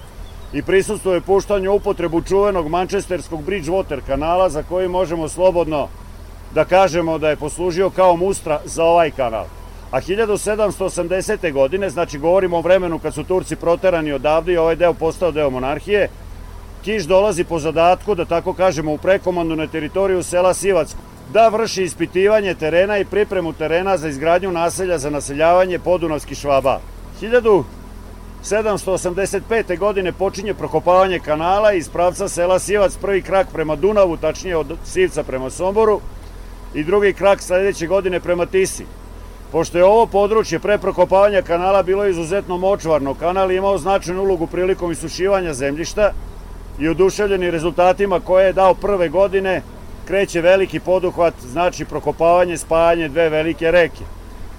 i 0.54 0.62
prisustuje 0.62 1.22
puštanju 1.22 1.74
upotrebu 1.74 2.22
čuvenog 2.22 2.68
mančesterskog 2.68 3.46
Bridgewater 3.46 4.02
kanala 4.08 4.50
za 4.50 4.64
koji 4.64 4.88
možemo 4.88 5.30
slobodno 5.30 5.88
da 6.54 6.66
kažemo 6.66 7.18
da 7.18 7.30
je 7.30 7.36
poslužio 7.36 7.90
kao 7.90 8.16
mustra 8.16 8.60
za 8.66 8.84
ovaj 8.84 9.12
kanal. 9.12 9.46
A 9.92 10.02
1780. 10.02 11.52
godine, 11.54 11.90
znači 11.90 12.20
govorimo 12.20 12.58
o 12.58 12.62
vremenu 12.62 13.00
kad 13.00 13.14
su 13.14 13.24
Turci 13.24 13.56
proterani 13.56 14.12
odavde 14.12 14.54
i 14.54 14.58
ovaj 14.58 14.76
deo 14.76 14.94
postao 14.94 15.32
deo 15.32 15.50
monarhije, 15.50 16.10
Kiš 16.84 17.04
dolazi 17.04 17.44
po 17.44 17.60
zadatku, 17.60 18.16
da 18.16 18.26
tako 18.26 18.54
kažemo, 18.54 18.94
u 18.94 18.98
prekomandu 18.98 19.56
na 19.56 19.68
teritoriju 19.68 20.24
sela 20.24 20.54
Sivac, 20.54 20.96
da 21.34 21.48
vrši 21.48 21.84
ispitivanje 21.84 22.54
terena 22.54 22.98
i 22.98 23.06
pripremu 23.06 23.54
terena 23.54 23.98
za 23.98 24.10
izgradnju 24.10 24.52
naselja 24.52 24.98
za 24.98 25.10
naseljavanje 25.10 25.80
podunavskih 25.80 26.38
švaba. 26.38 26.80
1785. 27.22 29.78
godine 29.78 30.12
počinje 30.12 30.54
prokopavanje 30.54 31.20
kanala 31.20 31.74
iz 31.74 31.90
pravca 31.90 32.28
sela 32.28 32.60
Sivac, 32.60 32.98
prvi 32.98 33.22
krak 33.22 33.48
prema 33.54 33.76
Dunavu, 33.76 34.18
tačnije 34.18 34.58
od 34.58 34.78
Sivca 34.86 35.24
prema 35.24 35.50
Somboru, 35.50 36.02
i 36.74 36.84
drugi 36.84 37.14
krak 37.14 37.42
sledeće 37.42 37.88
godine 37.88 38.20
prema 38.20 38.46
Tisi. 38.46 38.86
Pošto 39.52 39.78
je 39.78 39.86
ovo 39.86 40.06
područje 40.06 40.60
pre 40.60 40.78
prokopavanja 40.78 41.42
kanala 41.42 41.84
bilo 41.84 42.08
izuzetno 42.08 42.58
močvarno, 42.58 43.14
kanal 43.14 43.52
je 43.52 43.58
imao 43.58 43.78
značajnu 43.78 44.22
ulogu 44.22 44.48
prilikom 44.48 44.92
isušivanja 44.92 45.54
zemljišta, 45.54 46.12
i 46.80 46.88
oduševljeni 46.90 47.52
rezultatima 47.52 48.20
koje 48.20 48.46
je 48.46 48.54
dao 48.54 48.74
prve 48.74 49.10
godine, 49.10 49.62
kreće 50.08 50.42
veliki 50.42 50.80
poduhvat, 50.80 51.34
znači 51.52 51.86
prokopavanje, 51.86 52.58
spajanje 52.58 53.08
dve 53.10 53.30
velike 53.30 53.72
reke. 53.72 54.04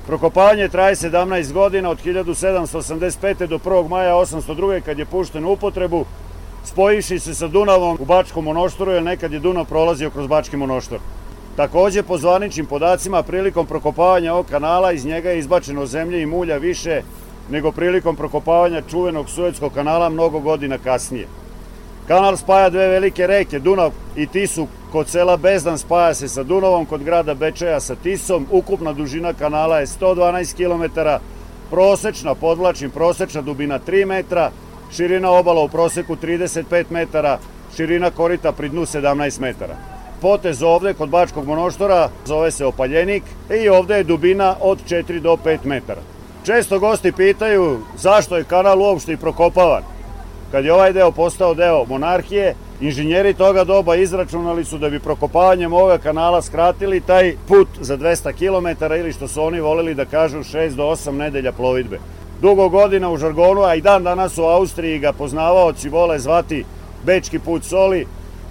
Prokopavanje 0.07 0.69
traje 0.69 0.95
17 0.95 1.53
godina 1.53 1.91
od 1.91 2.05
1785. 2.05 3.47
do 3.47 3.59
1. 3.59 3.89
maja 3.89 4.15
802. 4.15 4.81
kad 4.81 4.99
je 4.99 5.05
pušten 5.05 5.45
u 5.45 5.53
upotrebu, 5.53 6.05
spojivši 6.65 7.19
se 7.19 7.35
sa 7.35 7.49
Dunavom 7.49 7.99
u 8.01 8.05
Bačkom 8.05 8.45
monoštoru, 8.45 8.93
jer 8.93 9.03
nekad 9.03 9.33
je 9.33 9.39
Dunav 9.39 9.65
prolazio 9.65 10.11
kroz 10.11 10.27
Bački 10.27 10.57
monoštor. 10.57 10.99
Takođe, 11.57 12.03
po 12.03 12.19
zvaničnim 12.19 12.67
podacima, 12.67 13.23
prilikom 13.23 13.67
prokopavanja 13.67 14.33
ovog 14.33 14.47
kanala 14.47 14.93
iz 14.93 15.05
njega 15.05 15.31
je 15.31 15.39
izbačeno 15.39 15.87
zemlje 15.87 16.23
i 16.23 16.27
mulja 16.27 16.57
više 16.57 17.03
nego 17.51 17.73
prilikom 17.73 18.17
prokopavanja 18.17 18.83
čuvenog 18.91 19.31
Suetskog 19.31 19.73
kanala 19.73 20.09
mnogo 20.09 20.41
godina 20.41 20.79
kasnije. 20.79 21.27
Kanal 22.09 22.37
spaja 22.37 22.71
dve 22.71 22.89
velike 22.89 23.27
reke, 23.27 23.59
Dunav 23.59 23.93
i 24.17 24.27
Tisu, 24.27 24.67
kod 24.93 25.09
sela 25.09 25.37
Bezdan 25.37 25.79
spaja 25.79 26.15
se 26.15 26.29
sa 26.29 26.43
Dunavom, 26.43 26.87
kod 26.87 27.03
grada 27.05 27.35
Bečeja 27.35 27.81
sa 27.81 27.95
Tisom. 27.95 28.47
Ukupna 28.51 28.93
dužina 28.93 29.33
kanala 29.33 29.79
je 29.79 29.87
112 29.87 30.57
km, 30.57 31.01
prosečna, 31.71 32.35
podvlačim, 32.35 32.91
prosečna 32.91 33.41
dubina 33.43 33.79
3 33.87 34.05
metra, 34.07 34.51
širina 34.93 35.31
obala 35.31 35.63
u 35.65 35.69
proseku 35.69 36.17
35 36.17 36.85
metara, 36.91 37.39
širina 37.77 38.11
korita 38.11 38.53
pri 38.53 38.69
dnu 38.69 38.83
17 38.83 39.41
metara. 39.41 39.77
Potez 40.21 40.63
ovde 40.63 40.95
kod 40.95 41.09
Bačkog 41.09 41.47
monoštora 41.47 42.09
zove 42.27 42.51
se 42.51 42.67
Opaljenik 42.67 43.23
i 43.65 43.69
ovde 43.69 43.97
je 43.97 44.05
dubina 44.05 44.55
od 44.61 44.79
4 44.89 45.21
do 45.21 45.37
5 45.45 45.59
metara. 45.65 46.01
Često 46.47 46.79
gosti 46.79 47.13
pitaju 47.13 47.79
zašto 47.97 48.37
je 48.37 48.45
kanal 48.45 48.83
uopšte 48.83 49.13
i 49.13 49.17
prokopavan. 49.17 49.94
Kad 50.55 50.65
je 50.65 50.73
ovaj 50.73 50.93
deo 50.93 51.11
postao 51.11 51.55
deo 51.55 51.85
monarhije, 51.85 52.55
inženjeri 52.81 53.35
toga 53.35 53.65
doba 53.65 53.97
izračunali 53.97 54.65
su 54.65 54.79
da 54.79 54.91
bi 54.91 55.01
prokopavanjem 55.01 55.73
ovoga 55.73 55.99
kanala 55.99 56.43
skratili 56.43 57.01
taj 57.01 57.37
put 57.49 57.69
za 57.81 57.97
200 57.97 58.33
km 58.33 58.85
ili 58.95 59.13
što 59.13 59.29
su 59.29 59.43
oni 59.43 59.61
volili 59.61 59.95
da 59.95 60.05
kažu 60.05 60.39
6 60.39 60.75
do 60.75 60.83
8 60.83 61.11
nedelja 61.11 61.53
plovidbe. 61.53 61.99
Dugo 62.43 62.69
godina 62.69 63.11
u 63.11 63.17
žargonu, 63.17 63.63
a 63.63 63.75
i 63.75 63.81
dan 63.81 64.05
danas 64.05 64.39
u 64.39 64.43
Austriji 64.43 64.99
ga 64.99 65.13
poznavaoci 65.13 65.89
vole 65.89 66.19
zvati 66.19 66.65
Bečki 67.05 67.39
put 67.39 67.65
soli, 67.65 68.07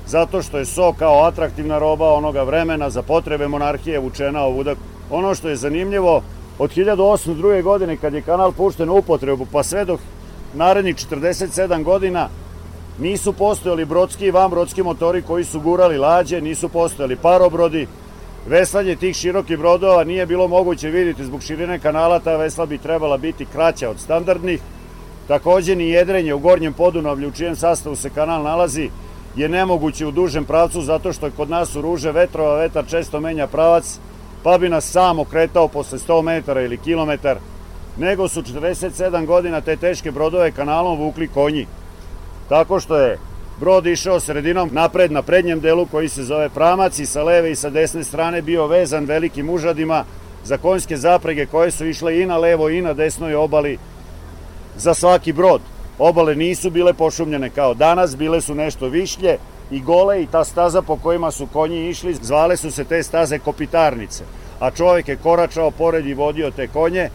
zato 0.07 0.41
što 0.41 0.57
je 0.57 0.65
so 0.65 0.93
kao 0.99 1.23
atraktivna 1.23 1.79
roba 1.79 2.13
onoga 2.13 2.43
vremena 2.43 2.89
za 2.89 3.01
potrebe 3.01 3.47
monarhije 3.47 3.99
vučena 3.99 4.41
ovuda. 4.41 4.75
Ono 5.11 5.35
što 5.35 5.49
je 5.49 5.55
zanimljivo, 5.55 6.21
od 6.59 6.75
1802. 6.75 7.63
godine 7.63 7.97
kad 7.97 8.13
je 8.13 8.21
kanal 8.21 8.51
pušten 8.51 8.89
u 8.89 8.97
upotrebu, 8.97 9.47
pa 9.51 9.63
sve 9.63 9.85
do 9.85 9.97
narednih 10.53 10.95
47 10.95 11.83
godina 11.83 12.29
nisu 12.99 13.33
postojali 13.33 13.85
brodski 13.85 14.25
i 14.25 14.31
vanbrodski 14.31 14.83
motori 14.83 15.21
koji 15.21 15.43
su 15.43 15.59
gurali 15.59 15.97
lađe, 15.97 16.41
nisu 16.41 16.69
postojali 16.69 17.15
parobrodi, 17.15 17.87
Veslanje 18.47 18.95
tih 18.95 19.15
širokih 19.15 19.57
brodova 19.57 20.03
nije 20.03 20.25
bilo 20.25 20.47
moguće 20.47 20.89
vidjeti 20.89 21.25
zbog 21.25 21.41
širine 21.41 21.79
kanala, 21.79 22.19
ta 22.19 22.37
vesla 22.37 22.65
bi 22.65 22.77
trebala 22.77 23.17
biti 23.17 23.45
kraća 23.45 23.89
od 23.89 23.99
standardnih. 23.99 24.59
Takođe 25.27 25.75
ni 25.75 25.89
jedrenje 25.89 26.33
u 26.33 26.39
gornjem 26.39 26.73
podunavlju 26.73 27.27
u 27.27 27.31
čijem 27.31 27.55
sastavu 27.55 27.95
se 27.95 28.09
kanal 28.09 28.43
nalazi 28.43 28.89
je 29.35 29.49
nemoguće 29.49 30.05
u 30.05 30.11
dužem 30.11 30.45
pravcu 30.45 30.81
zato 30.81 31.13
što 31.13 31.31
kod 31.31 31.49
nas 31.49 31.75
u 31.75 31.81
ruže 31.81 32.11
vetrova 32.11 32.55
vetar 32.55 32.85
često 32.87 33.19
menja 33.19 33.47
pravac, 33.47 33.99
pa 34.43 34.57
bi 34.57 34.69
nas 34.69 34.91
sam 34.91 35.19
okretao 35.19 35.67
posle 35.67 35.99
100 35.99 36.21
metara 36.21 36.61
ili 36.61 36.77
kilometar, 36.77 37.37
nego 37.97 38.27
su 38.27 38.41
47 38.41 39.25
godina 39.25 39.61
te 39.61 39.75
teške 39.77 40.11
brodove 40.11 40.51
kanalom 40.51 40.99
vukli 40.99 41.27
konji. 41.27 41.67
Tako 42.49 42.79
što 42.79 42.97
je 42.97 43.17
brod 43.59 43.87
išao 43.87 44.19
sredinom 44.19 44.69
napred 44.71 45.11
na 45.11 45.21
prednjem 45.21 45.59
delu 45.59 45.85
koji 45.85 46.09
se 46.09 46.23
zove 46.23 46.49
pramac 46.49 46.99
i 46.99 47.05
sa 47.05 47.23
leve 47.23 47.51
i 47.51 47.55
sa 47.55 47.69
desne 47.69 48.03
strane 48.03 48.41
bio 48.41 48.67
vezan 48.67 49.05
velikim 49.05 49.49
užadima 49.49 50.03
za 50.43 50.57
konjske 50.57 50.97
zaprege 50.97 51.45
koje 51.45 51.71
su 51.71 51.85
išle 51.85 52.21
i 52.21 52.25
na 52.25 52.37
levo 52.37 52.69
i 52.69 52.81
na 52.81 52.93
desnoj 52.93 53.35
obali 53.35 53.77
za 54.77 54.93
svaki 54.93 55.33
brod. 55.33 55.61
Obale 55.99 56.35
nisu 56.35 56.69
bile 56.69 56.93
pošumljene 56.93 57.49
kao 57.49 57.73
danas, 57.73 58.17
bile 58.17 58.41
su 58.41 58.55
nešto 58.55 58.87
višlje 58.87 59.37
i 59.71 59.79
gole 59.79 60.23
i 60.23 60.27
ta 60.27 60.43
staza 60.43 60.81
po 60.81 60.97
kojima 60.97 61.31
su 61.31 61.47
konji 61.47 61.89
išli, 61.89 62.13
zvale 62.13 62.57
su 62.57 62.71
se 62.71 62.83
te 62.83 63.03
staze 63.03 63.39
kopitarnice. 63.39 64.23
A 64.59 64.71
čovjek 64.71 65.07
je 65.07 65.15
koračao 65.15 65.71
pored 65.71 66.07
i 66.07 66.13
vodio 66.13 66.51
te 66.51 66.67
konje, 66.67 67.09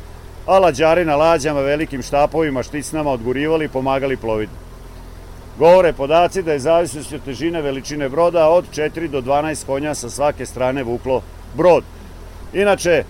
a 0.48 0.58
lađari 0.58 1.04
na 1.04 1.16
lađama 1.16 1.60
velikim 1.60 2.02
štapovima, 2.02 2.62
šticnama 2.62 3.10
odgurivali 3.10 3.64
i 3.64 3.68
pomagali 3.68 4.16
ploviti. 4.16 4.52
Govore 5.58 5.92
podaci 5.92 6.42
da 6.42 6.52
je 6.52 6.58
zavisnosti 6.58 7.14
od 7.14 7.24
težine 7.24 7.62
veličine 7.62 8.08
broda 8.08 8.48
od 8.48 8.64
4 8.76 9.08
do 9.08 9.20
12 9.20 9.66
konja 9.66 9.94
sa 9.94 10.10
svake 10.10 10.46
strane 10.46 10.82
vuklo 10.82 11.22
brod. 11.54 11.84
Inače, 12.54 13.04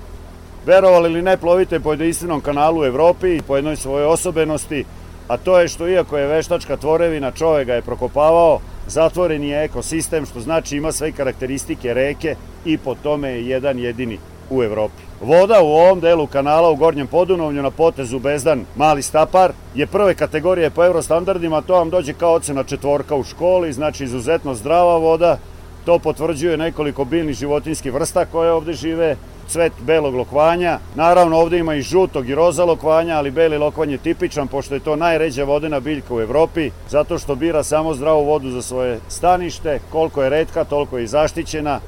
verovali 0.66 1.10
ili 1.10 1.22
ne, 1.22 1.36
plovite 1.36 1.80
po 1.80 1.92
jedinstvenom 1.92 2.40
kanalu 2.40 2.80
u 2.80 2.84
Evropi 2.84 3.36
i 3.36 3.42
po 3.42 3.56
jednoj 3.56 3.76
svojoj 3.76 4.06
osobenosti, 4.06 4.84
a 5.28 5.36
to 5.36 5.58
je 5.58 5.68
što 5.68 5.88
iako 5.88 6.18
je 6.18 6.26
veštačka 6.26 6.76
tvorevina, 6.76 7.30
čovek 7.30 7.66
ga 7.66 7.74
je 7.74 7.82
prokopavao, 7.82 8.60
zatvoren 8.86 9.44
je 9.44 9.64
ekosistem, 9.64 10.26
što 10.26 10.40
znači 10.40 10.76
ima 10.76 10.92
sve 10.92 11.12
karakteristike 11.12 11.94
reke 11.94 12.36
i 12.64 12.78
po 12.78 12.94
tome 12.94 13.30
je 13.30 13.48
jedan 13.48 13.78
jedini 13.78 14.18
u 14.50 14.62
Evropi. 14.62 15.02
Voda 15.20 15.62
u 15.62 15.66
ovom 15.66 16.00
delu 16.00 16.26
kanala 16.26 16.70
u 16.70 16.76
Gornjem 16.76 17.06
Podunovnju 17.06 17.62
na 17.62 17.70
potezu 17.70 18.18
Bezdan 18.18 18.64
Mali 18.76 19.02
Stapar 19.02 19.52
je 19.74 19.86
prve 19.86 20.14
kategorije 20.14 20.70
po 20.70 20.84
eurostandardima, 20.84 21.60
to 21.60 21.74
vam 21.74 21.90
dođe 21.90 22.12
kao 22.12 22.32
ocena 22.32 22.64
četvorka 22.64 23.16
u 23.16 23.24
školi, 23.24 23.72
znači 23.72 24.04
izuzetno 24.04 24.54
zdrava 24.54 24.96
voda, 24.96 25.38
to 25.84 25.98
potvrđuje 25.98 26.56
nekoliko 26.56 27.04
biljnih 27.04 27.36
životinskih 27.36 27.92
vrsta 27.92 28.24
koje 28.24 28.52
ovde 28.52 28.72
žive, 28.72 29.16
cvet 29.48 29.72
belog 29.80 30.14
lokvanja. 30.14 30.78
Naravno, 30.94 31.36
ovde 31.36 31.58
ima 31.58 31.74
i 31.74 31.82
žutog 31.82 32.28
i 32.28 32.34
roza 32.34 32.64
lokvanja, 32.64 33.16
ali 33.16 33.30
beli 33.30 33.58
lokvanj 33.58 33.92
je 33.92 33.98
tipičan, 33.98 34.48
pošto 34.48 34.74
je 34.74 34.80
to 34.80 34.96
najređa 34.96 35.44
vodena 35.44 35.80
biljka 35.80 36.14
u 36.14 36.20
Evropi, 36.20 36.70
zato 36.90 37.18
što 37.18 37.34
bira 37.34 37.62
samo 37.62 37.94
zdravu 37.94 38.24
vodu 38.24 38.50
za 38.50 38.62
svoje 38.62 39.00
stanište, 39.08 39.80
koliko 39.92 40.22
je 40.22 40.30
redka, 40.30 40.64
toliko 40.64 40.98
je 40.98 41.04
i 41.04 41.06
zaštićena. 41.06 41.80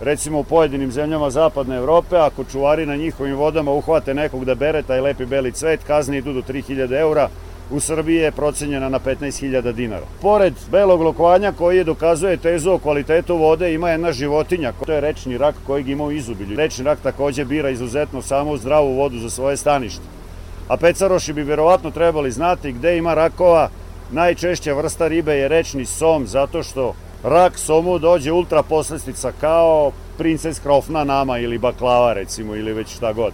Recimo 0.00 0.38
u 0.38 0.44
pojedinim 0.44 0.92
zemljama 0.92 1.30
zapadne 1.30 1.76
Evrope, 1.76 2.16
ako 2.16 2.44
čuvari 2.44 2.86
na 2.86 2.96
njihovim 2.96 3.36
vodama 3.36 3.72
uhvate 3.72 4.14
nekog 4.14 4.44
da 4.44 4.54
bere 4.54 4.82
taj 4.82 5.00
lepi 5.00 5.26
beli 5.26 5.52
cvet, 5.52 5.84
kazne 5.84 6.18
idu 6.18 6.32
do 6.32 6.42
3000 6.42 7.00
eura, 7.00 7.28
u 7.70 7.80
Srbiji 7.80 8.16
je 8.16 8.32
procenjena 8.32 8.88
na 8.88 9.00
15.000 9.00 9.72
dinara. 9.72 10.06
Pored 10.22 10.54
belog 10.70 11.00
lokvanja 11.00 11.52
koji 11.52 11.76
je 11.76 11.84
dokazuje 11.84 12.36
tezu 12.36 12.70
o 12.70 12.78
kvalitetu 12.78 13.36
vode, 13.36 13.74
ima 13.74 13.90
jedna 13.90 14.12
životinja, 14.12 14.72
to 14.86 14.92
je 14.92 15.00
rečni 15.00 15.38
rak 15.38 15.54
kojeg 15.66 15.88
ima 15.88 16.04
u 16.04 16.12
izubilju. 16.12 16.56
Rečni 16.56 16.84
rak 16.84 16.98
takođe 17.02 17.44
bira 17.44 17.70
izuzetno 17.70 18.22
samo 18.22 18.56
zdravu 18.56 18.94
vodu 18.94 19.18
za 19.18 19.30
svoje 19.30 19.56
stanište. 19.56 20.04
A 20.68 20.76
pecaroši 20.76 21.32
bi 21.32 21.42
verovatno 21.42 21.90
trebali 21.90 22.30
znati 22.30 22.72
gde 22.72 22.96
ima 22.98 23.14
rakova, 23.14 23.68
najčešća 24.12 24.72
vrsta 24.72 25.08
ribe 25.08 25.34
je 25.34 25.48
rečni 25.48 25.84
som, 25.84 26.26
zato 26.26 26.62
što 26.62 26.94
rak 27.24 27.58
somu 27.58 27.98
dođe 27.98 28.32
ultra 28.32 28.62
poslestica 28.62 29.32
kao 29.40 29.92
princes 30.18 30.60
krofna 30.60 31.04
nama 31.04 31.38
ili 31.38 31.58
baklava 31.58 32.12
recimo 32.12 32.54
ili 32.54 32.72
već 32.72 32.96
šta 32.96 33.12
god. 33.12 33.32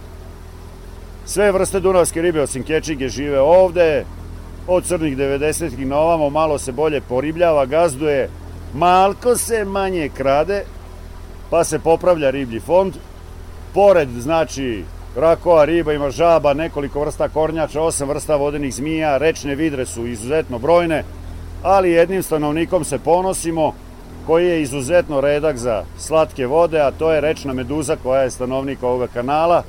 Sve 1.25 1.51
vrste 1.51 1.79
dunavske 1.79 2.21
ribe 2.21 2.41
osim 2.41 2.63
kečige 2.63 3.09
žive 3.09 3.39
ovde, 3.39 4.05
od 4.67 4.85
crnih 4.85 5.17
90-ih 5.17 5.87
na 5.87 5.97
ovamo 5.97 6.29
malo 6.29 6.57
se 6.57 6.71
bolje 6.71 7.01
poribljava, 7.01 7.65
gazduje, 7.65 8.29
malko 8.73 9.35
se 9.35 9.65
manje 9.65 10.09
krade, 10.09 10.63
pa 11.49 11.63
se 11.63 11.79
popravlja 11.79 12.29
riblji 12.29 12.59
fond. 12.59 12.93
Pored, 13.73 14.09
znači, 14.09 14.83
rakova, 15.15 15.65
riba, 15.65 15.93
ima 15.93 16.09
žaba, 16.09 16.53
nekoliko 16.53 16.99
vrsta 16.99 17.29
kornjača, 17.29 17.81
osam 17.81 18.09
vrsta 18.09 18.35
vodenih 18.35 18.75
zmija, 18.75 19.17
rečne 19.17 19.55
vidre 19.55 19.85
su 19.85 20.07
izuzetno 20.07 20.59
brojne, 20.59 21.03
ali 21.63 21.91
jednim 21.91 22.23
stanovnikom 22.23 22.83
se 22.83 22.99
ponosimo, 22.99 23.73
koji 24.27 24.47
je 24.47 24.61
izuzetno 24.61 25.21
redak 25.21 25.57
za 25.57 25.83
slatke 25.97 26.45
vode, 26.47 26.81
a 26.81 26.91
to 26.91 27.11
je 27.11 27.21
rečna 27.21 27.53
meduza 27.53 27.95
koja 28.03 28.21
je 28.21 28.31
stanovnik 28.31 28.83
ovoga 28.83 29.07
kanala, 29.07 29.63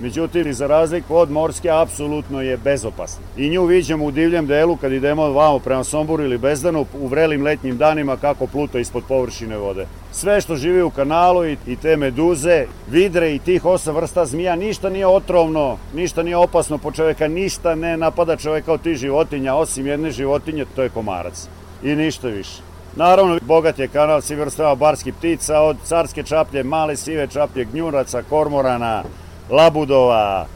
Međutim, 0.00 0.52
za 0.52 0.66
razliku 0.66 1.16
od 1.16 1.30
morske, 1.30 1.70
apsolutno 1.70 2.42
je 2.42 2.56
bezopasna. 2.56 3.24
I 3.36 3.48
nju 3.48 3.64
viđamo 3.64 4.04
u 4.04 4.10
divljem 4.10 4.46
delu 4.46 4.76
kad 4.76 4.92
idemo 4.92 5.30
vamo 5.30 5.58
prema 5.58 5.84
Somboru 5.84 6.24
ili 6.24 6.38
Bezdanu 6.38 6.86
u 7.00 7.06
vrelim 7.06 7.42
letnjim 7.42 7.78
danima 7.78 8.16
kako 8.16 8.46
pluta 8.46 8.78
ispod 8.78 9.02
površine 9.08 9.56
vode. 9.56 9.86
Sve 10.12 10.40
što 10.40 10.56
živi 10.56 10.82
u 10.82 10.90
kanalu 10.90 11.46
i, 11.46 11.56
i 11.66 11.76
te 11.76 11.96
meduze, 11.96 12.66
vidre 12.90 13.34
i 13.34 13.38
tih 13.38 13.64
osam 13.64 13.94
vrsta 13.94 14.26
zmija, 14.26 14.56
ništa 14.56 14.90
nije 14.90 15.06
otrovno, 15.06 15.76
ništa 15.94 16.22
nije 16.22 16.36
opasno 16.36 16.78
po 16.78 16.92
čoveka, 16.92 17.28
ništa 17.28 17.74
ne 17.74 17.96
napada 17.96 18.36
čoveka 18.36 18.72
od 18.72 18.82
tih 18.82 18.96
životinja, 18.96 19.54
osim 19.54 19.86
jedne 19.86 20.10
životinje, 20.10 20.64
to 20.76 20.82
je 20.82 20.88
komarac. 20.88 21.48
I 21.82 21.96
ništa 21.96 22.28
više. 22.28 22.62
Naravno, 22.96 23.38
bogat 23.42 23.78
je 23.78 23.88
kanal 23.88 24.20
svi 24.20 24.36
vrstava 24.36 24.74
barskih 24.74 25.14
ptica, 25.14 25.60
od 25.60 25.76
carske 25.84 26.22
čaplje, 26.22 26.62
male 26.62 26.96
sive 26.96 27.26
čaplje, 27.26 27.64
gnjuraca, 27.64 28.22
kormorana, 28.22 29.02
labudova, 29.50 30.46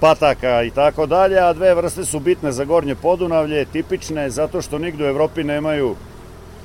pataka 0.00 0.62
i 0.62 0.70
tako 0.70 1.06
dalje, 1.06 1.38
a 1.38 1.52
dve 1.52 1.74
vrste 1.74 2.04
su 2.04 2.20
bitne 2.20 2.52
za 2.52 2.64
gornje 2.64 2.94
podunavlje, 2.94 3.64
tipične 3.64 4.30
zato 4.30 4.62
što 4.62 4.78
nigde 4.78 5.04
u 5.04 5.08
Evropi 5.08 5.44
nemaju, 5.44 5.96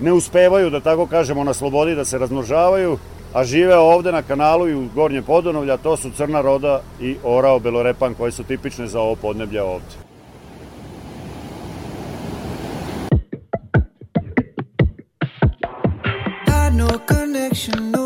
ne 0.02 0.14
uspevaju, 0.14 0.70
da 0.70 0.80
tako 0.80 1.06
kažemo, 1.06 1.44
na 1.44 1.54
slobodi 1.54 1.96
da 1.96 2.06
se 2.06 2.18
razmnožavaju, 2.18 2.98
a 3.34 3.44
žive 3.44 3.78
ovde 3.78 4.12
na 4.12 4.22
kanalu 4.22 4.70
i 4.70 4.76
u 4.76 4.88
gornje 4.96 5.22
podunavlja, 5.22 5.78
to 5.78 5.98
su 5.98 6.12
crna 6.12 6.42
roda 6.42 6.82
i 7.02 7.16
orao 7.24 7.60
belorepan 7.60 8.14
koje 8.14 8.32
su 8.32 8.44
tipične 8.44 8.88
za 8.88 9.02
ovo 9.02 9.16
podneblje 9.16 9.62
ovde. 9.62 10.10
no 16.72 16.88
connection, 17.08 17.99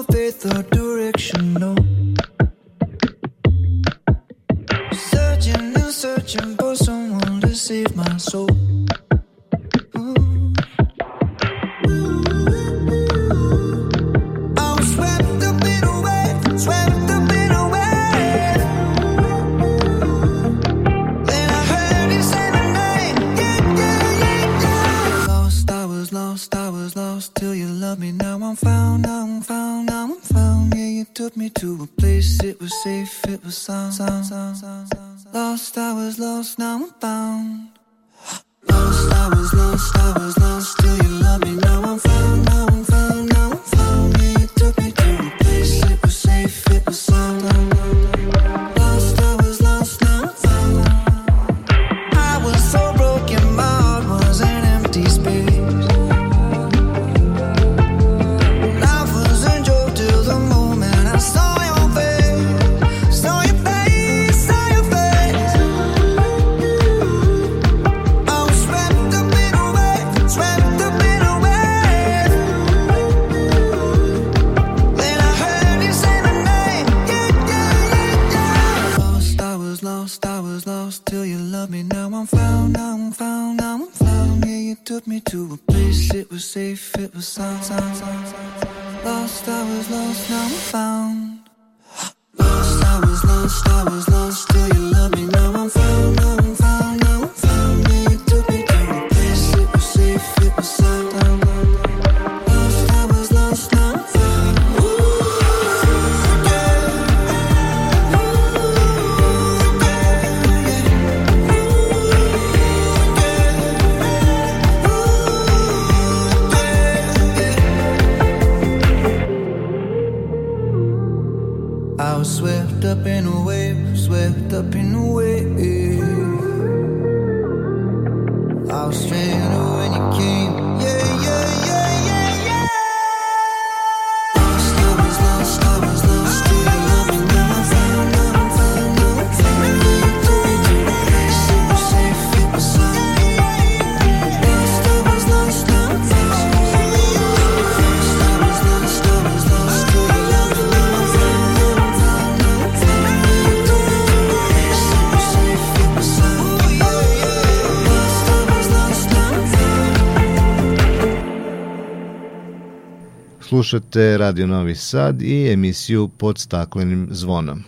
Slušate 163.64 164.18
Radio 164.18 164.48
Novi 164.48 164.76
Sad 164.76 165.22
i 165.22 165.52
emisiju 165.52 166.08
Pod 166.08 166.40
staklenim 166.40 167.08
zvonom. 167.12 167.64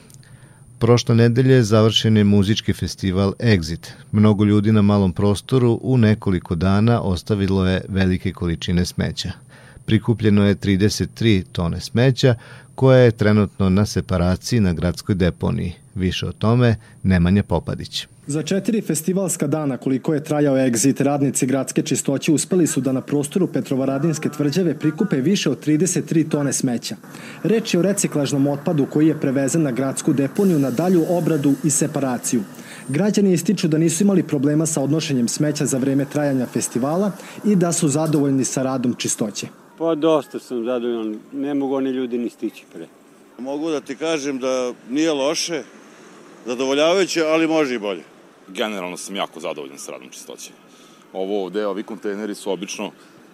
Prošle 0.79 1.15
nedelje 1.15 1.63
završen 1.63 2.17
je 2.17 2.23
muzički 2.23 2.73
festival 2.73 3.33
Exit. 3.39 3.89
Mnogo 4.11 4.43
ljudi 4.43 4.71
na 4.71 4.81
malom 4.81 5.13
prostoru 5.13 5.79
u 5.81 5.97
nekoliko 5.97 6.55
dana 6.55 7.01
ostavilo 7.01 7.67
je 7.67 7.81
velike 7.89 8.33
količine 8.33 8.85
smeća. 8.85 9.31
Prikupljeno 9.85 10.45
je 10.45 10.55
33 10.55 11.43
tone 11.51 11.79
smeća 11.79 12.35
koja 12.75 12.97
je 12.97 13.11
trenutno 13.11 13.69
na 13.69 13.85
separaciji 13.85 14.59
na 14.59 14.73
gradskoj 14.73 15.15
deponiji. 15.15 15.73
Više 15.95 16.27
o 16.27 16.31
tome 16.31 16.75
Nemanja 17.03 17.43
Popadić. 17.43 18.07
Za 18.27 18.43
četiri 18.43 18.81
festivalska 18.81 19.47
dana 19.47 19.77
koliko 19.77 20.13
je 20.13 20.23
trajao 20.23 20.55
Exit, 20.55 21.03
radnici 21.03 21.45
gradske 21.45 21.81
čistoće 21.81 22.31
uspeli 22.31 22.67
su 22.67 22.81
da 22.81 22.91
na 22.91 23.01
prostoru 23.01 23.47
Petrovaradinske 23.47 24.29
tvrđave 24.29 24.79
prikupe 24.79 25.15
više 25.15 25.49
od 25.49 25.65
33 25.65 26.29
tone 26.29 26.53
smeća. 26.53 26.95
Reč 27.43 27.73
je 27.73 27.79
o 27.79 27.83
reciklažnom 27.83 28.47
otpadu 28.47 28.85
koji 28.85 29.07
je 29.07 29.19
prevezen 29.19 29.61
na 29.61 29.71
gradsku 29.71 30.13
deponiju 30.13 30.59
na 30.59 30.71
dalju 30.71 31.05
obradu 31.09 31.53
i 31.63 31.69
separaciju. 31.69 32.41
Građani 32.87 33.33
ističu 33.33 33.67
da 33.67 33.77
nisu 33.77 34.03
imali 34.03 34.23
problema 34.23 34.65
sa 34.65 34.81
odnošenjem 34.81 35.27
smeća 35.27 35.65
za 35.65 35.77
vreme 35.77 36.05
trajanja 36.05 36.45
festivala 36.45 37.11
i 37.43 37.55
da 37.55 37.71
su 37.71 37.87
zadovoljni 37.87 38.45
sa 38.45 38.63
radom 38.63 38.95
čistoće. 38.97 39.47
Pa 39.77 39.95
dosta 39.95 40.39
sam 40.39 40.63
zadovoljan, 40.63 41.19
ne 41.33 41.53
mogu 41.53 41.75
oni 41.75 41.89
ljudi 41.89 42.17
ni 42.17 42.29
stići 42.29 42.63
pre. 42.73 42.87
Mogu 43.39 43.69
da 43.69 43.81
ti 43.81 43.95
kažem 43.95 44.39
da 44.39 44.73
nije 44.89 45.11
loše, 45.13 45.63
zadovoljavajuće, 46.45 47.23
ali 47.23 47.47
može 47.47 47.75
i 47.75 47.79
bolje. 47.79 48.14
Generalno 48.47 48.97
sam 48.97 49.15
jako 49.15 49.39
zadovoljan 49.39 49.77
sa 49.77 49.91
radom 49.91 50.09
čistoće. 50.09 50.51
Ovo 51.13 51.43
ovde, 51.43 51.67
ovi 51.67 51.83
kontejneri 51.83 52.35
su 52.35 52.51
obično, 52.51 52.91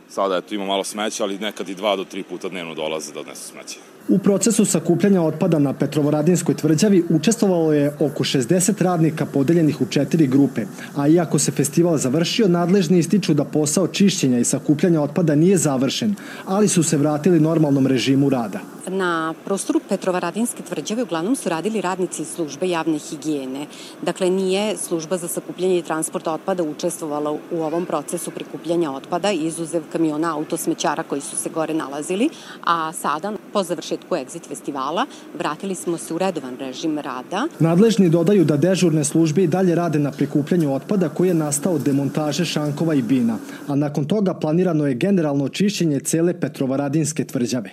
sada 0.10 0.38
eto 0.38 0.56
ima 0.56 0.66
malo 0.66 0.84
smeća, 0.84 1.24
ali 1.24 1.40
nekad 1.40 1.70
i 1.70 1.76
dva 1.76 1.96
do 1.96 2.04
tri 2.04 2.24
puta 2.24 2.50
dnevno 2.50 2.74
dolaze 2.74 3.14
da 3.14 3.20
odnesu 3.20 3.48
smeće. 3.48 3.80
U 4.12 4.18
procesu 4.18 4.66
sakupljanja 4.66 5.22
otpada 5.22 5.60
na 5.60 5.74
Petrovaradinskoj 5.74 6.56
tvrđavi 6.56 7.04
učestvovalo 7.10 7.74
je 7.74 7.94
oko 8.00 8.24
60 8.24 8.84
radnika 8.84 9.26
podeljenih 9.26 9.82
u 9.82 9.86
četiri 9.86 10.28
grupe, 10.28 10.66
a 10.96 11.08
iako 11.08 11.40
se 11.40 11.52
festival 11.52 11.98
završio, 11.98 12.48
nadležni 12.48 13.00
ističu 13.00 13.34
da 13.34 13.46
posao 13.46 13.88
čišćenja 13.88 14.40
i 14.40 14.44
sakupljanja 14.44 15.02
otpada 15.02 15.36
nije 15.36 15.58
završen, 15.58 16.16
ali 16.46 16.68
su 16.68 16.84
se 16.84 16.98
vratili 16.98 17.40
normalnom 17.40 17.88
režimu 17.88 18.30
rada. 18.30 18.60
Na 18.88 19.34
prostoru 19.46 19.80
Petrovaradinske 19.90 20.64
tvrđave 20.64 21.04
uglavnom 21.04 21.36
su 21.36 21.50
radili 21.50 21.82
radnici 21.82 22.26
službe 22.26 22.70
javne 22.70 22.98
higijene. 22.98 23.68
Dakle, 24.02 24.30
nije 24.30 24.78
služba 24.78 25.18
za 25.18 25.28
sakupljanje 25.28 25.78
i 25.78 25.82
transport 25.82 26.28
otpada 26.28 26.64
učestvovala 26.64 27.32
u 27.32 27.62
ovom 27.62 27.86
procesu 27.86 28.32
prikupljanja 28.32 28.92
otpada, 28.92 29.32
izuzev 29.32 29.84
kamiona 29.92 30.36
autosmećara 30.38 31.04
koji 31.04 31.22
su 31.22 31.38
se 31.38 31.50
gore 31.50 31.74
nalazili, 31.74 32.30
a 32.64 32.94
sada, 32.94 33.34
po 33.54 33.64
završetku 33.64 34.16
Exit 34.16 34.48
festivala, 34.48 35.06
vratili 35.38 35.76
smo 35.76 35.98
se 35.98 36.14
u 36.14 36.18
redovan 36.18 36.58
režim 36.60 37.00
rada. 37.00 37.48
Nadležni 37.60 38.10
dodaju 38.10 38.46
da 38.46 38.58
dežurne 38.58 39.04
službe 39.04 39.44
i 39.44 39.48
dalje 39.48 39.76
rade 39.76 40.00
na 40.00 40.12
prikupljanju 40.12 40.74
otpada 40.74 41.10
koji 41.10 41.28
je 41.28 41.34
nastao 41.34 41.74
od 41.74 41.82
demontaže 41.82 42.46
šankova 42.46 42.94
i 42.94 43.02
bina, 43.02 43.38
a 43.68 43.76
nakon 43.76 44.06
toga 44.06 44.34
planirano 44.34 44.88
je 44.88 44.96
generalno 44.96 45.44
očišćenje 45.46 46.00
cele 46.00 46.40
Petrovaradinske 46.40 47.26
tvrđave. 47.26 47.70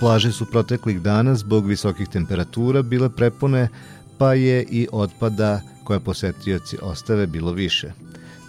Plaže 0.00 0.32
su 0.32 0.46
proteklih 0.50 1.02
dana 1.02 1.34
zbog 1.34 1.66
visokih 1.66 2.08
temperatura 2.08 2.82
bile 2.82 3.10
prepune, 3.10 3.68
pa 4.18 4.34
je 4.34 4.66
i 4.70 4.88
otpada 4.92 5.60
koje 5.84 6.00
posetioci 6.00 6.76
ostave 6.82 7.26
bilo 7.26 7.52
više. 7.52 7.92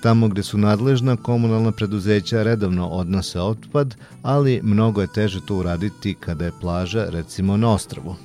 Tamo 0.03 0.27
gde 0.27 0.43
su 0.43 0.57
nadležna 0.57 1.15
komunalna 1.15 1.71
preduzeća 1.71 2.43
redovno 2.43 2.87
odnose 2.87 3.41
otpad, 3.41 3.95
ali 4.21 4.59
mnogo 4.63 5.01
je 5.01 5.07
teže 5.07 5.45
to 5.45 5.55
uraditi 5.55 6.13
kada 6.19 6.45
je 6.45 6.51
plaža 6.61 7.05
recimo 7.09 7.57
na 7.57 7.69
ostrvu. 7.71 8.15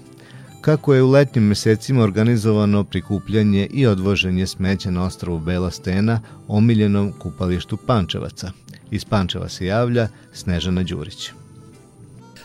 Kako 0.61 0.95
je 0.95 1.03
u 1.03 1.11
letnjim 1.11 1.45
mesecima 1.45 2.03
organizovano 2.03 2.85
prikupljanje 2.85 3.69
i 3.73 3.87
odvoženje 3.87 4.47
smeća 4.47 4.91
na 4.91 5.05
ostravu 5.05 5.39
Bela 5.39 5.71
Stena, 5.71 6.21
omiljenom 6.49 7.13
kupalištu 7.19 7.77
Pančevaca. 7.87 8.53
Iz 8.91 9.05
Pančeva 9.05 9.49
se 9.49 9.67
javlja 9.67 10.09
Snežana 10.33 10.83
Đurić. 10.83 11.31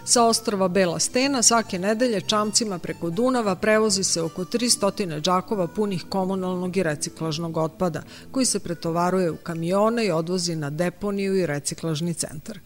Sa 0.05 0.25
ostrava 0.25 0.67
Bela 0.67 0.99
Stena 0.99 1.43
svake 1.43 1.79
nedelje 1.79 2.21
čamcima 2.21 2.79
preko 2.79 3.09
Dunava 3.09 3.55
prevozi 3.55 4.03
se 4.03 4.21
oko 4.21 4.45
300 4.45 5.21
džakova 5.21 5.67
punih 5.67 6.05
komunalnog 6.09 6.77
i 6.77 6.83
reciklažnog 6.83 7.57
otpada, 7.57 8.03
koji 8.31 8.45
se 8.45 8.59
pretovaruje 8.59 9.31
u 9.31 9.37
kamione 9.37 10.05
i 10.05 10.11
odvozi 10.11 10.55
na 10.55 10.69
deponiju 10.69 11.35
i 11.35 11.45
reciklažni 11.45 12.13
centar. 12.13 12.59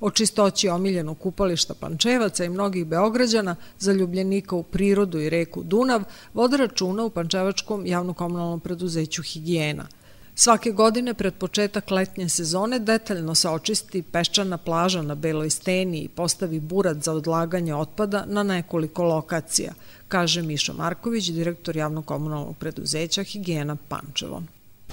O 0.00 0.10
čistoći 0.10 0.68
omiljenog 0.68 1.18
kupališta 1.18 1.74
Pančevaca 1.74 2.44
i 2.44 2.48
mnogih 2.48 2.86
Beograđana, 2.86 3.56
zaljubljenika 3.78 4.56
u 4.56 4.62
prirodu 4.62 5.20
i 5.20 5.30
reku 5.30 5.62
Dunav, 5.62 6.02
vode 6.34 6.56
računa 6.56 7.04
u 7.04 7.10
Pančevačkom 7.10 7.86
javnokomunalnom 7.86 8.60
preduzeću 8.60 9.22
Higijena– 9.22 9.86
Svake 10.38 10.70
godine 10.70 11.14
pred 11.14 11.34
početak 11.34 11.90
letnje 11.90 12.28
sezone 12.28 12.78
detaljno 12.78 13.34
se 13.34 13.48
očisti 13.48 14.02
peščana 14.02 14.58
plaža 14.58 15.02
na 15.02 15.14
Beloj 15.14 15.50
steni 15.50 15.98
i 15.98 16.08
postavi 16.08 16.60
burat 16.60 16.96
za 16.96 17.12
odlaganje 17.12 17.74
otpada 17.74 18.24
na 18.26 18.42
nekoliko 18.42 19.04
lokacija, 19.04 19.72
kaže 20.08 20.42
Mišo 20.42 20.72
Marković, 20.72 21.28
direktor 21.28 21.76
javnokomunalnog 21.76 22.56
preduzeća 22.56 23.22
Higijena 23.22 23.76
Pančevo. 23.88 24.42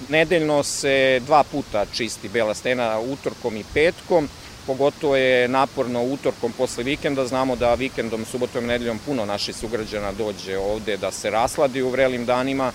Nedeljno 0.10 0.64
se 0.64 1.20
dva 1.26 1.44
puta 1.44 1.86
čisti 1.94 2.30
Bela 2.30 2.54
stena 2.54 3.00
utorkom 3.00 3.58
i 3.58 3.64
petkom, 3.74 4.30
pogotovo 4.68 5.16
je 5.16 5.48
naporno 5.48 6.04
utorkom 6.04 6.52
posle 6.58 6.84
vikenda, 6.84 7.28
znamo 7.28 7.56
da 7.56 7.74
vikendom, 7.74 8.26
subotom 8.26 8.64
i 8.64 8.68
nedeljom 8.68 9.00
puno 9.06 9.26
naših 9.26 9.56
sugrađana 9.56 10.12
dođe 10.12 10.58
ovde 10.58 10.98
da 10.98 11.12
se 11.12 11.30
rasladi 11.30 11.82
u 11.82 11.90
vrelim 11.90 12.26
danima, 12.26 12.72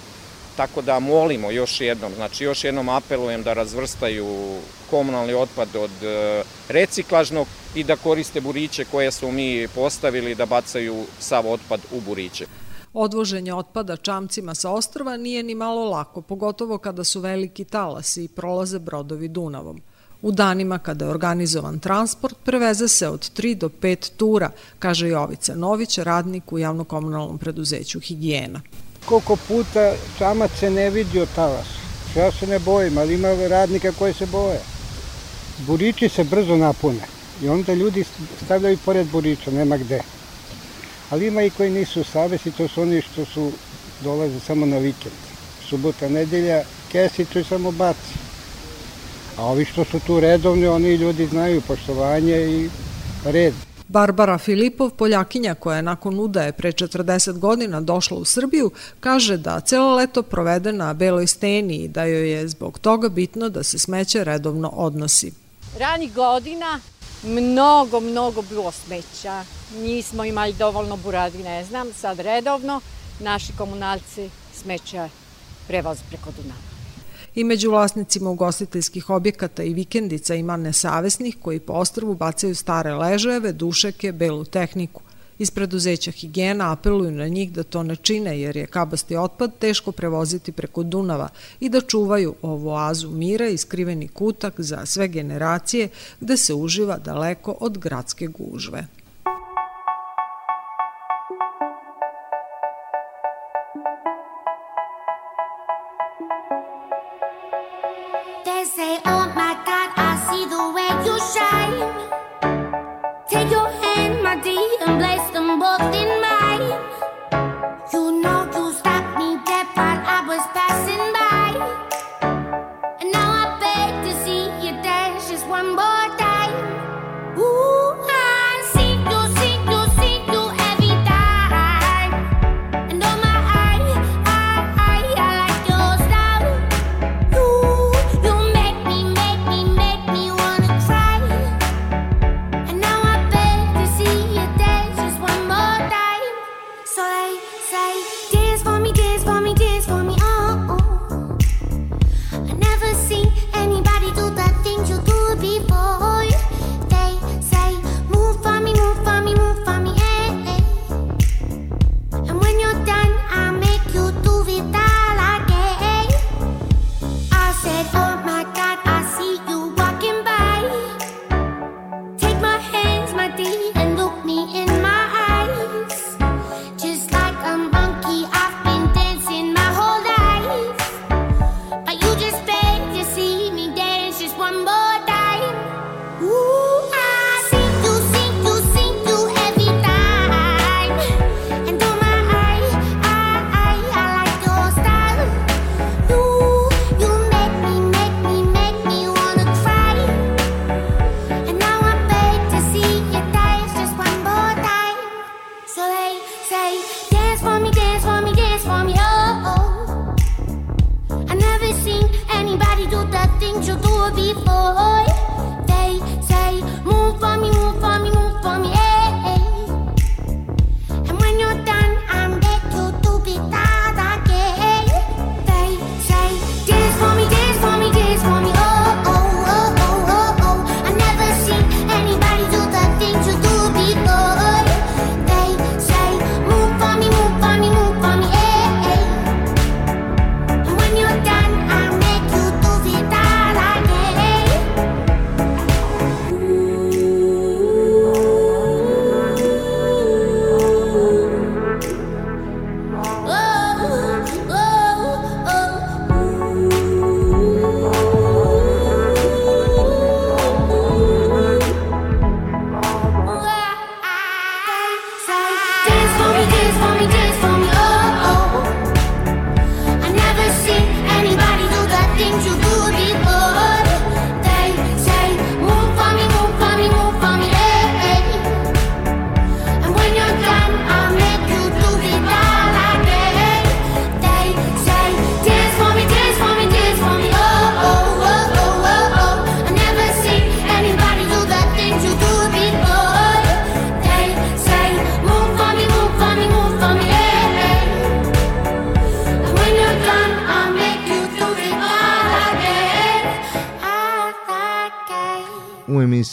Tako 0.59 0.83
da 0.83 0.99
molimo 0.99 1.51
još 1.51 1.81
jednom, 1.81 2.15
znači 2.15 2.45
još 2.45 2.65
jednom 2.65 2.89
apelujem 2.89 3.43
da 3.43 3.53
razvrstaju 3.53 4.27
komunalni 4.91 5.35
otpad 5.35 5.69
od 5.77 5.91
e, 6.03 6.43
reciklažnog 6.69 7.47
i 7.75 7.85
da 7.85 7.97
koriste 7.97 8.41
buriće 8.41 8.85
koje 8.85 9.11
smo 9.11 9.31
mi 9.31 9.69
postavili 9.75 10.35
da 10.35 10.47
bacaju 10.47 11.05
sav 11.21 11.53
otpad 11.53 11.81
u 11.93 12.01
buriće. 12.01 12.47
Odvoženje 12.93 13.55
otpada 13.55 13.97
čamcima 13.97 14.55
sa 14.55 14.71
ostrava 14.71 15.17
nije 15.17 15.43
ni 15.43 15.55
malo 15.55 15.85
lako, 15.91 16.21
pogotovo 16.21 16.79
kada 16.79 17.05
su 17.05 17.21
veliki 17.21 17.65
talasi 17.65 18.25
i 18.25 18.29
prolaze 18.29 18.79
brodovi 18.79 19.29
Dunavom. 19.29 19.81
U 20.23 20.33
danima 20.33 20.79
kada 20.79 21.05
je 21.05 21.11
organizovan 21.11 21.79
transport 21.79 22.37
preveze 22.45 22.89
se 22.89 23.09
od 23.09 23.31
3 23.37 23.55
do 23.55 23.69
5 23.69 24.11
tura, 24.17 24.51
kaže 24.79 25.09
Jovica 25.09 25.55
Nović, 25.55 25.99
radnik 25.99 26.53
u 26.53 26.59
javnokomunalnom 26.59 27.39
preduzeću 27.39 28.01
Higijena 28.01 28.61
koliko 29.09 29.37
puta 29.37 29.93
čamac 30.19 30.51
se 30.61 30.71
ne 30.71 30.91
vidi 30.91 31.21
od 31.21 31.29
talasa. 31.35 31.79
Ja 32.17 32.33
se 32.33 32.47
ne 32.47 32.59
bojim, 32.59 32.99
ali 32.99 33.15
ima 33.15 33.29
radnika 33.49 33.93
koji 33.93 34.15
se 34.15 34.27
boje. 34.27 34.61
Burići 35.59 36.09
se 36.09 36.25
brzo 36.25 36.57
napune 36.57 37.01
i 37.43 37.49
onda 37.49 37.75
ljudi 37.75 38.05
stavljaju 38.45 38.79
pored 38.85 39.07
burića, 39.07 39.51
nema 39.51 39.77
gde. 39.77 40.01
Ali 41.11 41.27
ima 41.27 41.43
i 41.43 41.51
koji 41.51 41.71
nisu 41.71 42.05
savesi, 42.05 42.51
to 42.51 42.69
su 42.69 42.83
oni 42.83 43.03
što 43.03 43.25
su 43.25 43.53
dolaze 44.01 44.41
samo 44.41 44.67
na 44.67 44.79
vikend. 44.79 45.15
Subota, 45.69 46.09
nedelja, 46.09 46.63
kesicu 46.93 47.39
i 47.39 47.45
samo 47.45 47.71
baci. 47.71 48.15
A 49.37 49.45
ovi 49.45 49.65
što 49.65 49.85
su 49.85 50.01
tu 50.01 50.21
redovni, 50.21 50.67
oni 50.67 50.95
ljudi 50.95 51.27
znaju 51.27 51.61
poštovanje 51.61 52.37
i 52.37 52.71
red. 53.25 53.68
Barbara 53.89 54.39
Filipov, 54.39 54.91
Poljakinja 54.91 55.55
koja 55.55 55.77
je 55.77 55.83
nakon 55.83 56.21
udaje 56.21 56.53
pre 56.53 56.73
40 56.73 57.39
godina 57.39 57.81
došla 57.81 58.17
u 58.17 58.25
Srbiju, 58.25 58.71
kaže 59.01 59.37
da 59.37 59.61
celo 59.61 59.95
leto 59.95 60.23
provede 60.23 60.73
na 60.73 60.95
beloj 60.95 61.27
steni 61.27 61.77
i 61.77 61.89
da 61.89 62.05
joj 62.05 62.31
je 62.31 62.49
zbog 62.49 62.79
toga 62.79 63.09
bitno 63.09 63.49
da 63.49 63.63
se 63.63 63.79
smeće 63.79 64.25
redovno 64.25 64.69
odnosi. 64.69 65.33
Rani 65.79 66.11
godina 66.15 66.81
mnogo, 67.23 68.01
mnogo 68.01 68.43
bilo 68.43 68.73
smeća. 68.73 69.45
Nismo 69.77 70.25
imali 70.25 70.53
dovoljno 70.53 70.97
buradi, 70.97 71.39
ne 71.39 71.65
znam, 71.65 71.93
sad 71.93 72.21
redovno 72.21 72.81
naši 73.21 73.53
komunalci 73.59 74.31
smeća 74.55 75.09
prevoz 75.67 75.99
preko 76.09 76.31
Dunava. 76.37 76.68
I 77.39 77.45
među 77.45 77.71
vlasnicima 77.71 78.31
ugostiteljskih 78.31 79.11
objekata 79.11 79.63
i 79.63 79.75
vikendica 79.75 80.35
ima 80.35 80.57
nesavesnih 80.57 81.37
koji 81.43 81.61
po 81.61 81.73
ostrvu 81.73 82.15
bacaju 82.15 82.55
stare 82.55 82.95
ležajeve, 82.95 83.53
dušeke, 83.53 84.13
belu 84.13 84.45
tehniku. 84.45 85.03
Iz 85.39 85.51
preduzeća 85.51 86.11
higijena 86.11 86.73
apeluju 86.73 87.11
na 87.11 87.29
njih 87.29 87.53
da 87.53 87.63
to 87.63 87.83
ne 87.83 87.97
čine 87.97 88.41
jer 88.41 88.57
je 88.57 88.67
kabasti 88.67 89.17
otpad 89.17 89.59
teško 89.59 89.93
prevoziti 89.93 90.53
preko 90.53 90.83
Dunava 90.83 91.29
i 91.61 91.69
da 91.69 91.81
čuvaju 91.81 92.35
ovu 92.43 92.69
oazu 92.69 93.11
mira 93.11 93.49
i 93.49 93.57
skriveni 93.59 94.09
kutak 94.09 94.61
za 94.61 94.87
sve 94.87 95.09
generacije 95.09 95.89
gde 96.21 96.37
se 96.37 96.55
uživa 96.55 96.99
daleko 96.99 97.57
od 97.61 97.79
gradske 97.79 98.27
gužve. 98.27 98.87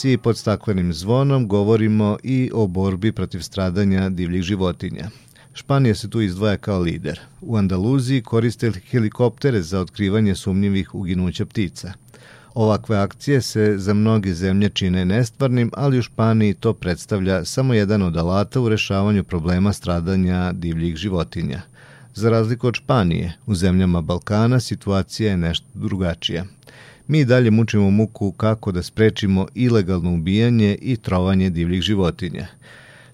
emisiji 0.05 0.17
pod 0.17 0.37
staklenim 0.37 0.93
zvonom 0.93 1.47
govorimo 1.47 2.17
i 2.23 2.51
o 2.53 2.67
borbi 2.67 3.11
protiv 3.11 3.39
stradanja 3.39 4.09
divljih 4.09 4.43
životinja. 4.43 5.09
Španija 5.53 5.95
se 5.95 6.09
tu 6.09 6.21
izdvaja 6.21 6.57
kao 6.57 6.79
lider. 6.79 7.19
U 7.41 7.57
Andaluziji 7.57 8.21
koriste 8.21 8.71
helikoptere 8.91 9.61
za 9.61 9.79
otkrivanje 9.79 10.35
sumnjivih 10.35 10.95
uginuća 10.95 11.45
ptica. 11.45 11.93
Ovakve 12.53 12.97
akcije 12.97 13.41
se 13.41 13.77
za 13.77 13.93
mnoge 13.93 14.33
zemlje 14.33 14.69
čine 14.69 15.05
nestvarnim, 15.05 15.71
ali 15.73 15.99
u 15.99 16.01
Španiji 16.01 16.53
to 16.53 16.73
predstavlja 16.73 17.45
samo 17.45 17.73
jedan 17.73 18.01
od 18.01 18.17
alata 18.17 18.61
u 18.61 18.69
rešavanju 18.69 19.23
problema 19.23 19.73
stradanja 19.73 20.51
divljih 20.51 20.95
životinja. 20.95 21.61
Za 22.13 22.29
razliku 22.29 22.67
od 22.67 22.75
Španije, 22.75 23.33
u 23.45 23.55
zemljama 23.55 24.01
Balkana 24.01 24.59
situacija 24.59 25.31
je 25.31 25.37
nešto 25.37 25.67
drugačija. 25.73 26.45
Mi 27.07 27.25
dalje 27.25 27.51
mučimo 27.51 27.89
muku 27.89 28.31
kako 28.31 28.71
da 28.71 28.83
sprečimo 28.83 29.47
ilegalno 29.55 30.13
ubijanje 30.13 30.77
i 30.81 30.97
trovanje 30.97 31.49
divljih 31.49 31.81
životinja– 31.81 32.47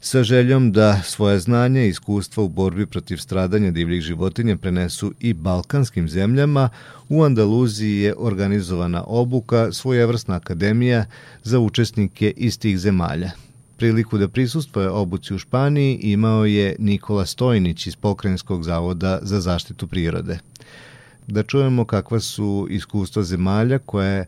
sa 0.03 0.23
željom 0.23 0.71
da 0.71 1.01
svoje 1.03 1.39
znanje 1.39 1.85
i 1.85 1.89
iskustva 1.89 2.43
u 2.43 2.49
borbi 2.49 2.85
protiv 2.85 3.17
stradanja 3.17 3.71
divljih 3.71 4.01
životinja 4.01 4.57
prenesu 4.57 5.13
i 5.19 5.33
balkanskim 5.33 6.09
zemljama, 6.09 6.69
u 7.09 7.23
Andaluziji 7.23 7.97
je 7.97 8.15
organizovana 8.17 9.03
obuka 9.07 9.71
svojevrsna 9.71 10.35
akademija 10.35 11.05
za 11.43 11.59
učesnike 11.59 12.33
iz 12.37 12.59
tih 12.59 12.79
zemalja. 12.79 13.31
Priliku 13.77 14.17
da 14.17 14.27
prisustvoje 14.27 14.89
obuci 14.89 15.33
u 15.33 15.37
Španiji 15.37 15.99
imao 16.01 16.45
je 16.45 16.75
Nikola 16.79 17.25
Stojnić 17.25 17.87
iz 17.87 17.95
Pokrenjskog 17.95 18.63
zavoda 18.63 19.19
za 19.21 19.41
zaštitu 19.41 19.87
prirode. 19.87 20.39
Da 21.31 21.43
čujemo 21.43 21.85
kakva 21.85 22.19
su 22.19 22.67
iskustva 22.69 23.23
zemalja 23.23 23.79
koje 23.79 24.25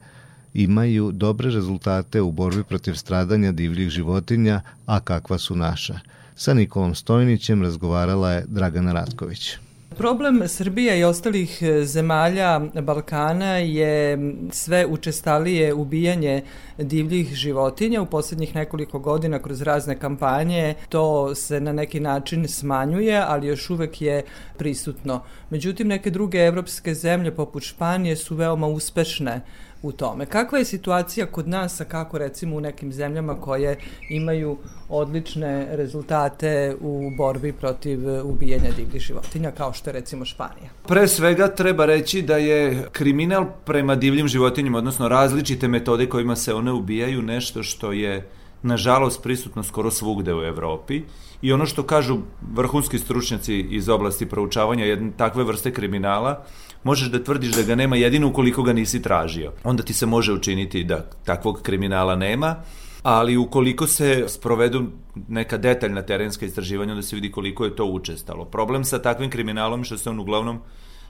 imaju 0.53 1.11
dobre 1.11 1.51
rezultate 1.51 2.21
u 2.21 2.31
borbi 2.31 2.63
protiv 2.63 2.93
stradanja 2.93 3.51
divljih 3.51 3.89
životinja, 3.89 4.61
a 4.85 4.99
kakva 4.99 5.37
su 5.37 5.55
naša. 5.55 5.99
Sa 6.35 6.53
Nikolom 6.53 6.95
Stojnićem 6.95 7.61
razgovarala 7.61 8.31
je 8.31 8.45
Dragana 8.47 8.93
Ratković. 8.93 9.51
Problem 9.97 10.47
Srbije 10.47 10.99
i 10.99 11.03
ostalih 11.03 11.61
e, 11.61 11.85
zemalja 11.85 12.59
Balkana 12.81 13.57
je 13.57 14.17
sve 14.51 14.85
učestalije 14.85 15.73
ubijanje 15.73 16.43
divljih 16.77 17.33
životinja. 17.33 18.01
U 18.01 18.05
poslednjih 18.05 18.55
nekoliko 18.55 18.99
godina 18.99 19.39
kroz 19.39 19.61
razne 19.61 19.99
kampanje 19.99 20.75
to 20.89 21.35
se 21.35 21.59
na 21.61 21.73
neki 21.73 21.99
način 21.99 22.47
smanjuje, 22.47 23.23
ali 23.27 23.47
još 23.47 23.69
uvek 23.69 24.01
je 24.01 24.23
prisutno. 24.57 25.21
Međutim, 25.49 25.87
neke 25.87 26.09
druge 26.09 26.37
evropske 26.37 26.93
zemlje 26.93 27.35
poput 27.35 27.63
Španije 27.63 28.15
su 28.15 28.35
veoma 28.35 28.67
uspešne 28.67 29.41
u 29.84 29.91
tome. 29.91 30.25
Kakva 30.25 30.59
je 30.59 30.65
situacija 30.65 31.25
kod 31.25 31.47
nas, 31.47 31.81
a 31.81 31.86
kako 31.86 32.17
recimo 32.17 32.55
u 32.55 32.61
nekim 32.61 32.93
zemljama 32.93 33.41
koje 33.41 33.79
imaju 34.09 34.57
odlične 34.89 35.67
rezultate 35.71 36.75
u 36.81 37.11
borbi 37.17 37.53
protiv 37.53 38.09
e, 38.09 38.21
ubijanja 38.21 38.69
divljih 38.77 39.01
životinja, 39.01 39.51
kao 39.51 39.73
što 39.73 39.89
je 39.89 39.93
recimo 39.93 40.25
Španija? 40.25 40.69
Pre 40.88 41.07
svega 41.07 41.47
treba 41.47 41.86
reći 41.86 42.21
da 42.21 42.38
je 42.38 42.88
kriminal 42.91 43.45
prema 43.65 43.95
divljim 43.95 44.27
životinjama, 44.27 44.77
odnosno 44.77 45.07
različite 45.07 45.67
metode 45.67 46.09
kojima 46.09 46.36
se 46.36 46.53
one 46.53 46.71
ubijaju, 46.71 47.21
nešto 47.21 47.63
što 47.63 47.91
je 47.91 48.27
nažalost 48.61 49.23
prisutno 49.23 49.63
skoro 49.63 49.91
svugde 49.91 50.34
u 50.34 50.43
Evropi 50.43 51.01
i 51.41 51.53
ono 51.53 51.65
što 51.65 51.84
kažu 51.84 52.17
vrhunski 52.53 52.99
stručnjaci 52.99 53.59
iz 53.59 53.89
oblasti 53.89 54.25
proučavanja 54.25 54.86
jedne 54.86 55.11
takve 55.17 55.43
vrste 55.43 55.73
kriminala 55.73 56.45
možeš 56.84 57.07
da 57.07 57.23
tvrdiš 57.23 57.55
da 57.55 57.61
ga 57.61 57.75
nema 57.75 57.95
jedino 57.95 58.27
ukoliko 58.27 58.63
ga 58.63 58.73
nisi 58.73 59.01
tražio. 59.01 59.51
Onda 59.63 59.84
ti 59.84 59.93
se 59.93 60.05
može 60.05 60.34
učiniti 60.34 60.84
da 60.84 61.09
takvog 61.25 61.61
kriminala 61.61 62.15
nema, 62.15 62.55
ali 63.03 63.38
ukoliko 63.38 63.88
se 63.88 64.25
sprovedu 64.27 64.84
neka 65.27 65.57
detaljna 65.57 66.01
terenska 66.01 66.45
istraživanja, 66.45 66.91
onda 66.91 67.03
se 67.03 67.15
vidi 67.15 67.31
koliko 67.31 67.65
je 67.65 67.75
to 67.75 67.86
učestalo. 67.86 68.45
Problem 68.45 68.84
sa 68.84 69.01
takvim 69.01 69.29
kriminalom 69.29 69.79
je 69.81 69.86
što 69.86 69.97
se 69.97 70.09
on 70.09 70.19
uglavnom 70.19 70.59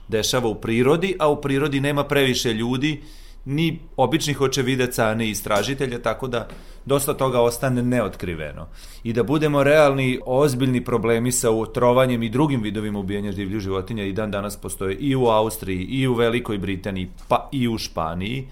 dešava 0.08 0.48
u 0.48 0.54
prirodi, 0.54 1.16
a 1.18 1.28
u 1.28 1.40
prirodi 1.40 1.80
nema 1.80 2.04
previše 2.04 2.52
ljudi 2.52 3.02
ni 3.44 3.78
običnih 3.96 4.40
očevidaca, 4.40 5.14
ni 5.14 5.30
istražitelja, 5.30 6.02
tako 6.02 6.28
da 6.28 6.48
dosta 6.84 7.14
toga 7.14 7.40
ostane 7.40 7.82
neotkriveno. 7.82 8.68
I 9.04 9.12
da 9.12 9.22
budemo 9.22 9.62
realni, 9.62 10.20
ozbiljni 10.26 10.84
problemi 10.84 11.32
sa 11.32 11.50
utrovanjem 11.50 12.22
i 12.22 12.28
drugim 12.28 12.62
vidovima 12.62 12.98
ubijanja 12.98 13.32
divljih 13.32 13.60
životinja 13.60 14.04
i 14.04 14.12
dan 14.12 14.30
danas 14.30 14.56
postoje 14.56 14.96
i 14.96 15.16
u 15.16 15.26
Austriji, 15.26 15.84
i 15.84 16.06
u 16.06 16.14
Velikoj 16.14 16.58
Britaniji, 16.58 17.10
pa 17.28 17.48
i 17.52 17.68
u 17.68 17.78
Španiji. 17.78 18.48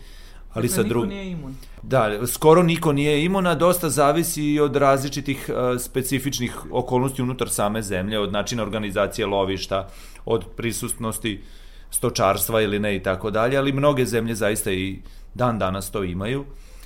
Ali 0.53 0.68
dakle, 0.68 0.82
sa 0.82 0.88
drugim... 0.88 1.11
nije 1.11 1.30
imun. 1.30 1.55
Da, 1.82 2.26
skoro 2.26 2.62
niko 2.62 2.93
nije 2.93 3.24
imun, 3.24 3.47
a 3.47 3.55
dosta 3.55 3.90
zavisi 3.90 4.45
i 4.45 4.61
od 4.61 4.76
različitih 4.76 5.51
uh, 5.51 5.80
specifičnih 5.80 6.72
okolnosti 6.72 7.22
unutar 7.22 7.49
same 7.49 7.82
zemlje, 7.82 8.18
od 8.18 8.32
načina 8.32 8.62
organizacije 8.62 9.26
lovišta, 9.26 9.88
od 10.24 10.45
prisustnosti 10.57 11.40
uh, 11.40 11.62
stočarstva 11.93 12.61
ili 12.61 12.78
ne 12.78 12.97
i 12.97 13.03
tako 13.03 13.30
dalje, 13.30 13.57
ali 13.57 13.72
mnoge 13.72 14.07
zemlje 14.07 14.34
zaista 14.34 14.72
i 14.72 14.99
dan 15.34 15.59
danas 15.59 15.90
to 15.90 16.05
imaju, 16.05 16.45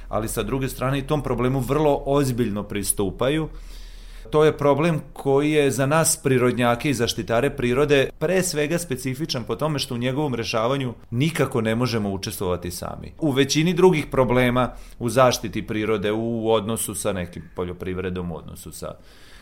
ali 0.09 0.29
sa 0.29 0.43
druge 0.43 0.69
strane 0.69 0.99
i 0.99 1.07
tom 1.07 1.23
problemu 1.23 1.61
vrlo 1.61 2.03
ozbiljno 2.07 2.63
pristupaju. 2.63 3.49
To 4.31 4.45
je 4.45 4.57
problem 4.57 5.01
koji 5.13 5.51
je 5.51 5.71
za 5.71 5.87
nas 5.87 6.17
prirodnjake 6.17 6.91
i 6.91 6.95
zaštitare 6.95 7.51
prirode 7.51 8.09
pre 8.19 8.43
svega 8.43 8.79
specifičan 8.79 9.45
po 9.45 9.57
tome 9.57 9.79
što 9.79 9.95
u 9.95 9.99
njegovom 9.99 10.35
rešavanju 10.35 10.95
nikako 11.11 11.61
ne 11.61 11.75
možemo 11.75 12.11
učestvovati 12.11 12.71
sami. 12.71 13.13
U 13.19 13.31
većini 13.31 13.75
drugih 13.75 14.07
problema 14.11 14.73
u 14.99 15.09
zaštiti 15.09 15.67
prirode, 15.67 16.13
u 16.13 16.51
odnosu 16.51 16.95
sa 16.95 17.13
nekim 17.13 17.43
poljoprivredom, 17.57 18.33
u 18.33 18.37
odnosu 18.37 18.73
sa 18.73 18.95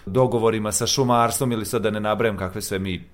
dogovorima 0.07 0.73
sa 0.73 0.87
šumarstvom 0.87 1.53
ili 1.53 1.65
sad 1.65 1.83
da 1.83 1.91
ne 1.91 2.01
nabrajem 2.01 2.37
kakve 2.37 2.63
sve 2.63 2.79
mi 2.79 3.05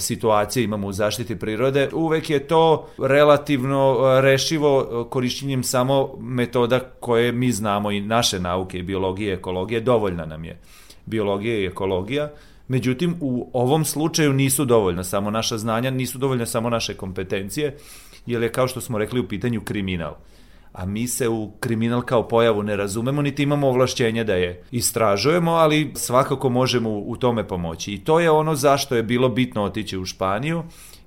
situacije 0.00 0.64
imamo 0.64 0.86
u 0.86 0.92
zaštiti 0.92 1.38
prirode, 1.38 1.88
uvek 1.92 2.30
je 2.30 2.46
to 2.46 2.88
relativno 2.98 3.98
rešivo 4.20 5.06
korišćenjem 5.10 5.62
samo 5.62 6.16
metoda 6.20 6.80
koje 6.80 7.32
mi 7.32 7.52
znamo 7.52 7.90
i 7.90 8.00
naše 8.00 8.40
nauke 8.40 8.78
i 8.78 8.82
biologije 8.82 9.34
ekologije, 9.34 9.80
dovoljna 9.80 10.24
nam 10.26 10.44
je. 10.44 10.58
Biologija 11.06 11.58
i 11.58 11.66
ekologija, 11.66 12.30
Međutim, 12.68 13.14
u 13.20 13.50
ovom 13.52 13.84
slučaju 13.84 14.32
nisu 14.32 14.64
dovoljna 14.64 15.04
samo 15.04 15.30
naša 15.30 15.58
znanja, 15.58 15.90
nisu 15.90 16.18
dovoljne 16.18 16.46
samo 16.46 16.70
naše 16.70 16.94
kompetencije, 16.94 17.76
jer 18.26 18.42
je, 18.42 18.52
kao 18.52 18.68
što 18.68 18.80
smo 18.80 18.98
rekli, 18.98 19.20
u 19.20 19.28
pitanju 19.28 19.60
kriminal 19.60 20.14
a 20.72 20.86
mi 20.86 21.08
se 21.08 21.28
u 21.28 21.50
kriminal 21.60 22.02
kao 22.02 22.28
pojavu 22.28 22.62
ne 22.62 22.76
razumemo, 22.76 23.22
niti 23.22 23.42
imamo 23.42 23.68
ovlašćenje 23.68 24.24
da 24.24 24.34
je 24.34 24.62
istražujemo, 24.70 25.50
ali 25.50 25.92
svakako 25.94 26.48
možemo 26.48 26.90
u 26.90 27.16
tome 27.16 27.48
pomoći. 27.48 27.92
I 27.92 27.98
to 27.98 28.20
je 28.20 28.30
ono 28.30 28.54
zašto 28.54 28.96
je 28.96 29.02
bilo 29.02 29.28
bitno 29.28 29.62
otići 29.62 29.98
u 29.98 30.04
Španiju, 30.04 30.62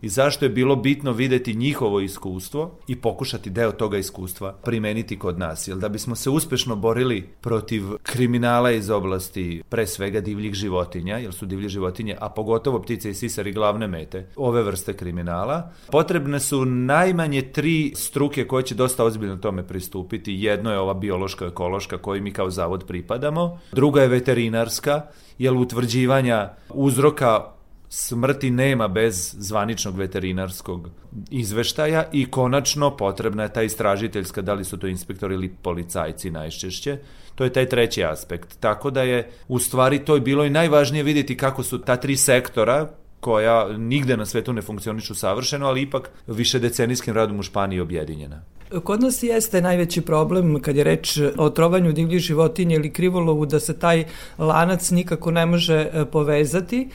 i 0.06 0.10
zašto 0.10 0.46
je 0.46 0.50
bilo 0.50 0.76
bitno 0.76 1.12
videti 1.12 1.54
njihovo 1.54 2.00
iskustvo 2.00 2.78
i 2.88 2.96
pokušati 2.96 3.50
deo 3.50 3.72
toga 3.72 3.98
iskustva 3.98 4.54
primeniti 4.54 5.20
kod 5.20 5.40
nas. 5.40 5.68
Jer 5.68 5.78
da 5.78 5.90
bismo 5.90 6.16
se 6.16 6.30
uspešno 6.30 6.76
borili 6.76 7.30
protiv 7.42 7.84
kriminala 8.04 8.72
iz 8.72 8.90
oblasti 8.90 9.64
pre 9.70 9.88
svega 9.88 10.22
divljih 10.22 10.54
životinja, 10.54 11.18
jer 11.18 11.34
su 11.34 11.46
divlje 11.46 11.70
životinje, 11.70 12.18
a 12.20 12.30
pogotovo 12.30 12.82
ptice 12.82 13.10
i 13.10 13.14
sisari 13.14 13.52
glavne 13.52 13.88
mete 13.88 14.30
ove 14.36 14.64
vrste 14.64 14.94
kriminala, 14.94 15.72
potrebne 15.92 16.40
su 16.40 16.66
najmanje 16.66 17.42
tri 17.42 17.94
struke 17.96 18.48
koje 18.48 18.64
će 18.64 18.76
dosta 18.76 19.04
ozbiljno 19.04 19.38
tome 19.38 19.68
pristupiti. 19.68 20.34
Jedno 20.34 20.72
je 20.72 20.80
ova 20.80 20.94
biološko-ekološka 20.94 21.98
koju 21.98 22.24
mi 22.24 22.32
kao 22.32 22.50
zavod 22.50 22.86
pripadamo, 22.88 23.60
druga 23.72 24.02
je 24.02 24.08
veterinarska, 24.08 25.02
jer 25.38 25.54
utvrđivanja 25.54 26.50
uzroka 26.70 27.55
smrti 27.90 28.52
nema 28.52 28.88
bez 28.88 29.36
zvaničnog 29.40 29.98
veterinarskog 29.98 30.90
izveštaja 31.32 32.04
i 32.12 32.26
konačno 32.32 32.98
potrebna 32.98 33.44
je 33.44 33.54
ta 33.54 33.64
istražiteljska, 33.64 34.42
da 34.42 34.54
li 34.54 34.66
su 34.66 34.78
to 34.78 34.88
inspektori 34.88 35.34
ili 35.34 35.56
policajci 35.62 36.32
najčešće, 36.32 36.98
to 37.36 37.44
je 37.44 37.54
taj 37.54 37.70
treći 37.70 38.04
aspekt. 38.04 38.60
Tako 38.60 38.90
da 38.92 39.04
je 39.04 39.30
u 39.48 39.60
stvari 39.60 40.00
to 40.00 40.16
je 40.16 40.22
bilo 40.22 40.46
i 40.46 40.50
najvažnije 40.50 41.04
vidjeti 41.04 41.38
kako 41.38 41.64
su 41.64 41.78
ta 41.82 41.96
tri 41.96 42.18
sektora 42.18 42.90
koja 43.20 43.78
nigde 43.78 44.18
na 44.18 44.26
svetu 44.26 44.54
ne 44.54 44.62
funkcionišu 44.62 45.16
savršeno, 45.16 45.68
ali 45.68 45.82
ipak 45.82 46.10
više 46.28 46.60
decenijskim 46.60 47.14
radom 47.14 47.40
u 47.40 47.44
Španiji 47.44 47.80
objedinjena. 47.80 48.42
Kod 48.84 49.02
nas 49.02 49.24
jeste 49.24 49.62
najveći 49.62 50.02
problem 50.02 50.60
kad 50.62 50.76
je 50.76 50.84
reč 50.84 51.20
o 51.38 51.50
trovanju 51.50 51.92
divljih 51.92 52.20
životinja 52.20 52.76
ili 52.76 52.94
krivolovu 52.94 53.46
da 53.46 53.60
se 53.60 53.80
taj 53.80 54.06
lanac 54.38 54.92
nikako 54.92 55.32
ne 55.32 55.46
može 55.46 55.90
e, 55.94 56.06
povezati. 56.06 56.90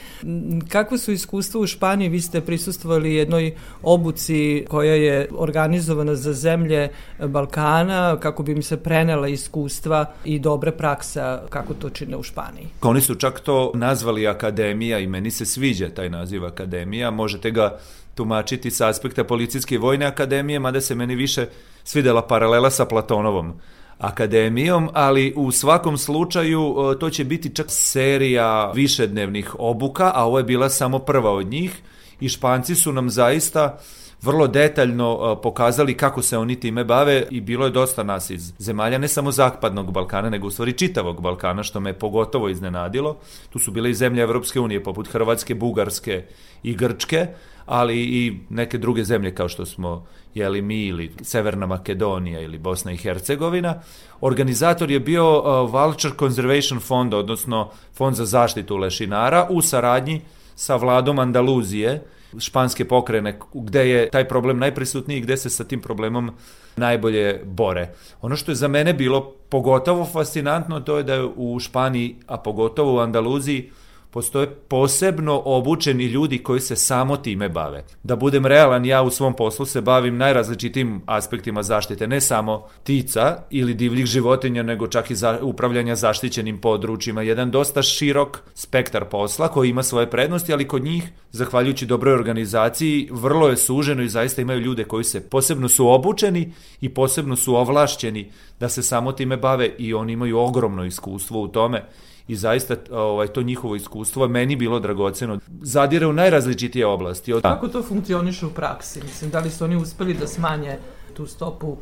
Kakve 0.69 0.99
su 0.99 1.13
iskustva 1.13 1.61
u 1.61 1.67
Španiji? 1.67 2.09
Vi 2.09 2.21
ste 2.21 2.41
prisustvovali 2.41 3.15
jednoj 3.15 3.55
obuci 3.83 4.65
koja 4.69 4.95
je 4.95 5.29
organizovana 5.33 6.15
za 6.15 6.33
zemlje 6.33 6.89
Balkana 7.27 8.17
kako 8.21 8.43
bi 8.43 8.55
mi 8.55 8.63
se 8.63 8.77
prenela 8.77 9.29
iskustva 9.29 10.13
i 10.25 10.39
dobre 10.39 10.73
praksa 10.73 11.43
kako 11.51 11.75
to 11.75 11.91
čine 11.91 12.17
u 12.17 12.23
Španiji. 12.23 12.67
Oni 12.83 13.01
su 13.01 13.15
čak 13.15 13.41
to 13.41 13.73
nazvali 13.75 14.27
akademija 14.27 14.99
i 14.99 15.07
meni 15.07 15.31
se 15.31 15.47
sviđa 15.47 15.89
taj 15.89 16.11
naziv 16.11 16.45
akademija. 16.45 17.11
Možete 17.11 17.51
ga 17.51 17.79
tumačiti 18.15 18.71
sa 18.71 18.89
aspekta 18.89 19.25
policijske 19.25 19.79
vojne 19.79 20.07
akademije, 20.07 20.59
mada 20.59 20.81
se 20.81 20.95
meni 20.95 21.15
više 21.15 21.47
svidela 21.85 22.23
paralela 22.23 22.71
sa 22.71 22.85
Platonovom 22.85 23.53
akademijom, 23.99 24.89
ali 24.93 25.35
u 25.37 25.53
svakom 25.53 25.99
slučaju 25.99 26.75
e, 26.77 26.99
to 26.99 27.11
će 27.11 27.25
biti 27.25 27.55
čak 27.55 27.67
serija 27.69 28.73
višednevnih 28.75 29.55
obuka, 29.59 30.13
a 30.15 30.25
ovo 30.25 30.39
je 30.39 30.45
bila 30.45 30.69
samo 30.69 30.99
prva 30.99 31.31
od 31.31 31.47
njih 31.47 31.83
i 32.21 32.29
Španci 32.29 32.75
su 32.75 32.93
nam 32.93 33.11
zaista 33.11 33.79
vrlo 34.23 34.47
detaljno 34.47 35.41
pokazali 35.43 35.97
kako 35.97 36.23
se 36.23 36.39
oni 36.39 36.61
time 36.61 36.85
bave 36.85 37.27
i 37.31 37.41
bilo 37.41 37.65
je 37.65 37.71
dosta 37.71 38.03
nas 38.03 38.31
iz 38.31 38.53
zemalja, 38.59 38.99
ne 38.99 39.09
samo 39.09 39.33
zapadnog 39.33 39.93
Balkana, 39.93 40.31
nego 40.31 40.47
u 40.47 40.51
stvari 40.51 40.73
čitavog 40.73 41.21
Balkana, 41.23 41.63
što 41.63 41.81
me 41.81 41.99
pogotovo 41.99 42.49
iznenadilo. 42.49 43.17
Tu 43.51 43.59
su 43.59 43.71
bile 43.71 43.91
i 43.91 43.95
zemlje 43.95 44.23
Evropske 44.23 44.61
unije, 44.61 44.83
poput 44.83 45.09
Hrvatske, 45.09 45.55
Bugarske 45.55 46.25
i 46.63 46.75
Grčke, 46.75 47.27
ali 47.71 48.01
i 48.01 48.39
neke 48.49 48.79
druge 48.79 49.05
zemlje 49.05 49.35
kao 49.35 49.49
što 49.49 49.67
smo 49.67 50.07
jeli 50.35 50.63
mi 50.63 50.87
ili 50.87 51.13
Severna 51.23 51.67
Makedonija 51.67 52.41
ili 52.41 52.59
Bosna 52.59 52.93
i 52.93 52.97
Hercegovina. 52.97 53.75
Organizator 54.21 54.91
je 54.91 55.01
bio 55.01 55.39
uh, 55.39 55.71
Vulture 55.73 56.15
Conservation 56.19 56.81
Fond, 56.81 57.15
odnosno 57.15 57.71
Fond 57.95 58.17
za 58.17 58.25
zaštitu 58.25 58.77
lešinara 58.77 59.47
u 59.51 59.63
saradnji 59.63 60.21
sa 60.55 60.77
vladom 60.77 61.19
Andaluzije, 61.19 62.03
španske 62.39 62.85
pokrene, 62.85 63.39
gde 63.55 63.89
je 63.89 64.11
taj 64.11 64.29
problem 64.29 64.59
najprisutniji 64.59 65.19
i 65.19 65.21
gde 65.21 65.37
se 65.37 65.51
sa 65.51 65.65
tim 65.65 65.81
problemom 65.81 66.31
najbolje 66.77 67.43
bore. 67.45 67.95
Ono 68.23 68.37
što 68.37 68.51
je 68.51 68.57
za 68.57 68.69
mene 68.69 68.95
bilo 68.95 69.33
pogotovo 69.49 70.05
fascinantno, 70.05 70.81
to 70.81 70.97
je 70.97 71.03
da 71.03 71.15
je 71.15 71.25
u 71.37 71.61
Španiji, 71.61 72.17
a 72.27 72.37
pogotovo 72.37 72.97
u 72.97 72.99
Andaluziji, 72.99 73.71
postoje 74.11 74.51
posebno 74.51 75.43
obučeni 75.45 76.05
ljudi 76.05 76.39
koji 76.39 76.61
se 76.61 76.77
samo 76.77 77.17
time 77.17 77.49
bave. 77.49 77.85
Da 78.03 78.17
budem 78.17 78.47
realan, 78.47 78.87
ja 78.87 79.03
u 79.03 79.11
svom 79.11 79.37
poslu 79.37 79.67
se 79.67 79.81
bavim 79.81 80.17
najrazličitim 80.17 81.03
aspektima 81.07 81.63
zaštite, 81.63 82.07
ne 82.07 82.21
samo 82.21 82.67
tica 82.85 83.43
ili 83.51 83.75
divljih 83.75 84.07
životinja, 84.07 84.63
nego 84.63 84.87
čak 84.87 85.11
i 85.11 85.15
za, 85.15 85.39
upravljanja 85.43 85.97
zaštićenim 85.97 86.59
područjima. 86.59 87.23
Jedan 87.23 87.51
dosta 87.51 87.83
širok 87.83 88.39
spektar 88.55 89.05
posla 89.05 89.49
koji 89.49 89.71
ima 89.71 89.83
svoje 89.83 90.11
prednosti, 90.11 90.53
ali 90.53 90.69
kod 90.69 90.85
njih, 90.85 91.13
zahvaljujući 91.31 91.87
dobroj 91.87 92.15
organizaciji, 92.15 93.09
vrlo 93.13 93.49
je 93.49 93.57
suženo 93.57 94.03
i 94.03 94.09
zaista 94.09 94.43
imaju 94.43 94.61
ljude 94.61 94.85
koji 94.85 95.05
se 95.05 95.29
posebno 95.29 95.69
su 95.69 95.89
obučeni 95.89 96.53
i 96.81 96.89
posebno 96.89 97.37
su 97.37 97.57
ovlašćeni 97.57 98.31
da 98.61 98.69
se 98.69 98.83
samo 98.83 99.13
time 99.13 99.37
bave 99.37 99.71
i 99.79 99.95
oni 99.95 100.13
imaju 100.13 100.39
ogromno 100.39 100.85
iskustvo 100.85 101.41
u 101.41 101.49
tome 101.49 101.85
i 102.31 102.37
zaista 102.37 102.77
ovaj, 102.91 103.27
to 103.27 103.43
njihovo 103.43 103.77
iskustvo 103.77 104.29
meni 104.29 104.57
bilo 104.57 104.81
dragoceno. 104.81 105.39
Zadire 105.63 106.07
u 106.07 106.13
najrazličitije 106.13 106.87
oblasti. 106.87 107.33
Od... 107.33 107.43
Kako 107.43 107.69
to 107.69 107.83
funkcioniše 107.83 108.47
u 108.47 108.51
praksi? 108.51 109.03
Mislim, 109.03 109.31
da 109.31 109.41
li 109.41 109.51
su 109.51 109.65
oni 109.65 109.77
uspeli 109.77 110.15
da 110.15 110.27
smanje 110.27 110.79
tu 111.15 111.27
stopu 111.27 111.77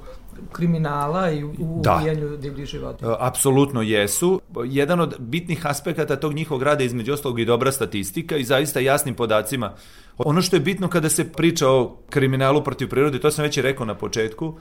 kriminala 0.52 1.30
i 1.30 1.44
u 1.44 1.80
da. 1.82 1.96
ubijanju 1.96 2.36
divljih 2.36 2.66
životinja? 2.66 3.16
Apsolutno 3.18 3.82
jesu. 3.82 4.40
Jedan 4.64 5.00
od 5.00 5.14
bitnih 5.18 5.66
aspekata 5.66 6.16
tog 6.16 6.32
njihovog 6.34 6.62
rada 6.62 6.82
je 6.82 6.86
između 6.86 7.12
ostalog 7.12 7.40
i 7.40 7.44
dobra 7.44 7.72
statistika 7.72 8.36
i 8.36 8.44
zaista 8.44 8.80
jasnim 8.80 9.14
podacima. 9.14 9.72
Ono 10.18 10.42
što 10.42 10.56
je 10.56 10.60
bitno 10.60 10.88
kada 10.88 11.08
se 11.08 11.32
priča 11.32 11.68
o 11.68 11.96
kriminalu 12.10 12.64
protiv 12.64 12.88
prirode, 12.88 13.20
to 13.20 13.30
sam 13.30 13.42
već 13.42 13.56
i 13.56 13.62
rekao 13.62 13.86
na 13.86 13.94
početku, 13.94 14.54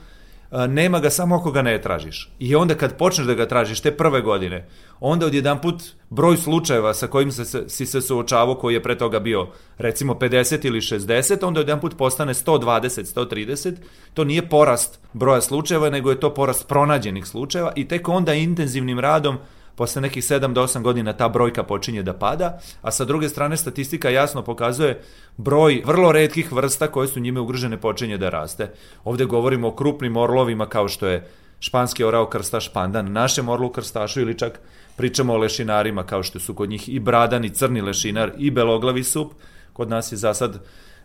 nema 0.52 1.00
ga 1.00 1.10
samo 1.10 1.36
ako 1.36 1.52
ga 1.52 1.62
ne 1.62 1.82
tražiš. 1.82 2.32
I 2.40 2.56
onda 2.56 2.76
kad 2.76 2.98
počneš 2.98 3.28
da 3.28 3.34
ga 3.34 3.48
tražiš 3.48 3.82
te 3.82 3.92
prve 3.98 4.22
godine, 4.22 4.68
onda 5.00 5.26
odjedan 5.26 5.62
put 5.62 5.84
broj 6.10 6.38
slučajeva 6.38 6.94
sa 6.94 7.08
kojim 7.08 7.32
se, 7.32 7.70
si 7.70 7.86
se 7.86 8.02
suočavao 8.02 8.56
koji 8.56 8.74
je 8.74 8.84
pre 8.84 8.98
toga 8.98 9.20
bio 9.20 9.48
recimo 9.78 10.14
50 10.14 10.66
ili 10.66 10.82
60, 10.82 11.48
onda 11.48 11.60
odjedan 11.60 11.80
put 11.80 11.98
postane 11.98 12.34
120, 12.34 13.16
130. 13.16 13.74
To 14.14 14.24
nije 14.24 14.50
porast 14.50 15.00
broja 15.14 15.42
slučajeva, 15.42 15.90
nego 15.90 16.10
je 16.10 16.20
to 16.20 16.34
porast 16.34 16.68
pronađenih 16.68 17.26
slučajeva 17.26 17.72
i 17.76 17.88
tek 17.88 18.10
onda 18.10 18.34
intenzivnim 18.34 19.00
radom 19.00 19.38
posle 19.78 20.02
nekih 20.02 20.24
7 20.24 20.54
do 20.54 20.64
8 20.64 20.82
godina 20.82 21.14
ta 21.14 21.30
brojka 21.30 21.64
počinje 21.64 22.04
da 22.04 22.14
pada, 22.14 22.60
a 22.82 22.92
sa 22.92 23.06
druge 23.06 23.30
strane 23.30 23.58
statistika 23.58 24.10
jasno 24.10 24.42
pokazuje 24.42 25.02
broj 25.38 25.82
vrlo 25.86 26.12
redkih 26.12 26.52
vrsta 26.52 26.88
koje 26.88 27.08
su 27.08 27.20
njime 27.20 27.40
ugrožene 27.40 27.78
počinje 27.78 28.18
da 28.18 28.30
raste. 28.30 28.72
Ovde 29.04 29.26
govorimo 29.26 29.68
o 29.68 29.76
krupnim 29.76 30.18
orlovima 30.18 30.66
kao 30.66 30.88
što 30.88 31.08
je 31.08 31.28
španski 31.60 32.04
orao 32.04 32.26
krstaš 32.26 32.74
pandan, 32.74 33.12
našem 33.12 33.50
orlu 33.50 33.70
krstašu 33.70 34.22
ili 34.22 34.38
čak 34.38 34.60
pričamo 34.96 35.34
o 35.34 35.38
lešinarima 35.38 36.04
kao 36.04 36.24
što 36.24 36.40
su 36.40 36.54
kod 36.54 36.70
njih 36.70 36.90
i 36.90 37.00
bradan 37.00 37.46
i 37.46 37.50
crni 37.50 37.82
lešinar 37.82 38.32
i 38.38 38.52
beloglavi 38.52 39.04
sup, 39.04 39.34
kod 39.74 39.90
nas 39.90 40.12
je 40.12 40.18
za 40.18 40.34
sad 40.34 40.60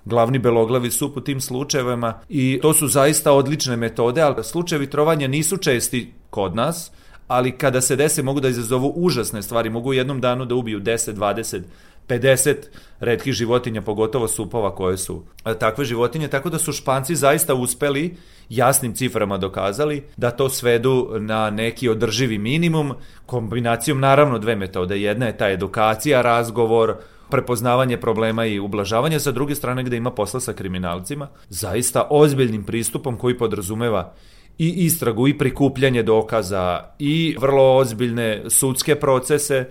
glavni 0.04 0.38
beloglavi 0.38 0.90
sup 0.90 1.16
u 1.16 1.20
tim 1.20 1.40
slučajevima 1.40 2.20
i 2.28 2.58
to 2.62 2.74
su 2.74 2.88
zaista 2.88 3.32
odlične 3.32 3.76
metode, 3.76 4.22
ali 4.22 4.44
slučajevi 4.44 4.90
trovanja 4.90 5.28
nisu 5.28 5.56
česti 5.56 6.12
kod 6.30 6.56
nas, 6.56 6.92
ali 7.28 7.58
kada 7.58 7.80
se 7.80 7.96
dese 7.96 8.22
mogu 8.22 8.40
da 8.40 8.48
izazovu 8.48 8.92
užasne 8.96 9.42
stvari, 9.42 9.70
mogu 9.70 9.90
u 9.90 9.94
jednom 9.94 10.20
danu 10.20 10.44
da 10.44 10.54
ubiju 10.54 10.80
10, 10.80 11.14
20, 11.14 11.60
50 12.08 12.56
redkih 13.00 13.32
životinja, 13.32 13.82
pogotovo 13.82 14.28
supova 14.28 14.74
koje 14.74 14.98
su 14.98 15.24
takve 15.58 15.84
životinje, 15.84 16.28
tako 16.28 16.50
da 16.50 16.58
su 16.58 16.72
španci 16.72 17.16
zaista 17.16 17.54
uspeli 17.54 18.16
jasnim 18.48 18.94
ciframa 18.94 19.38
dokazali 19.38 20.04
da 20.16 20.30
to 20.30 20.48
svedu 20.48 21.10
na 21.18 21.50
neki 21.50 21.88
održivi 21.88 22.38
minimum, 22.38 22.92
kombinacijom 23.26 24.00
naravno 24.00 24.38
dve 24.38 24.56
metode. 24.56 25.00
Jedna 25.00 25.26
je 25.26 25.36
ta 25.36 25.48
edukacija, 25.48 26.22
razgovor, 26.22 26.96
prepoznavanje 27.30 27.96
problema 27.96 28.46
i 28.46 28.58
ublažavanje, 28.58 29.20
sa 29.20 29.32
druge 29.32 29.54
strane 29.54 29.84
gde 29.84 29.96
ima 29.96 30.10
posla 30.10 30.40
sa 30.40 30.52
kriminalcima, 30.52 31.28
zaista 31.48 32.06
ozbiljnim 32.10 32.64
pristupom 32.64 33.16
koji 33.16 33.38
podrazumeva 33.38 34.12
i 34.58 34.68
istragu 34.68 35.28
i 35.28 35.38
prikupljanje 35.38 36.02
dokaza 36.02 36.84
i 36.98 37.36
vrlo 37.40 37.76
ozbiljne 37.76 38.42
sudske 38.48 38.94
procese, 38.94 39.64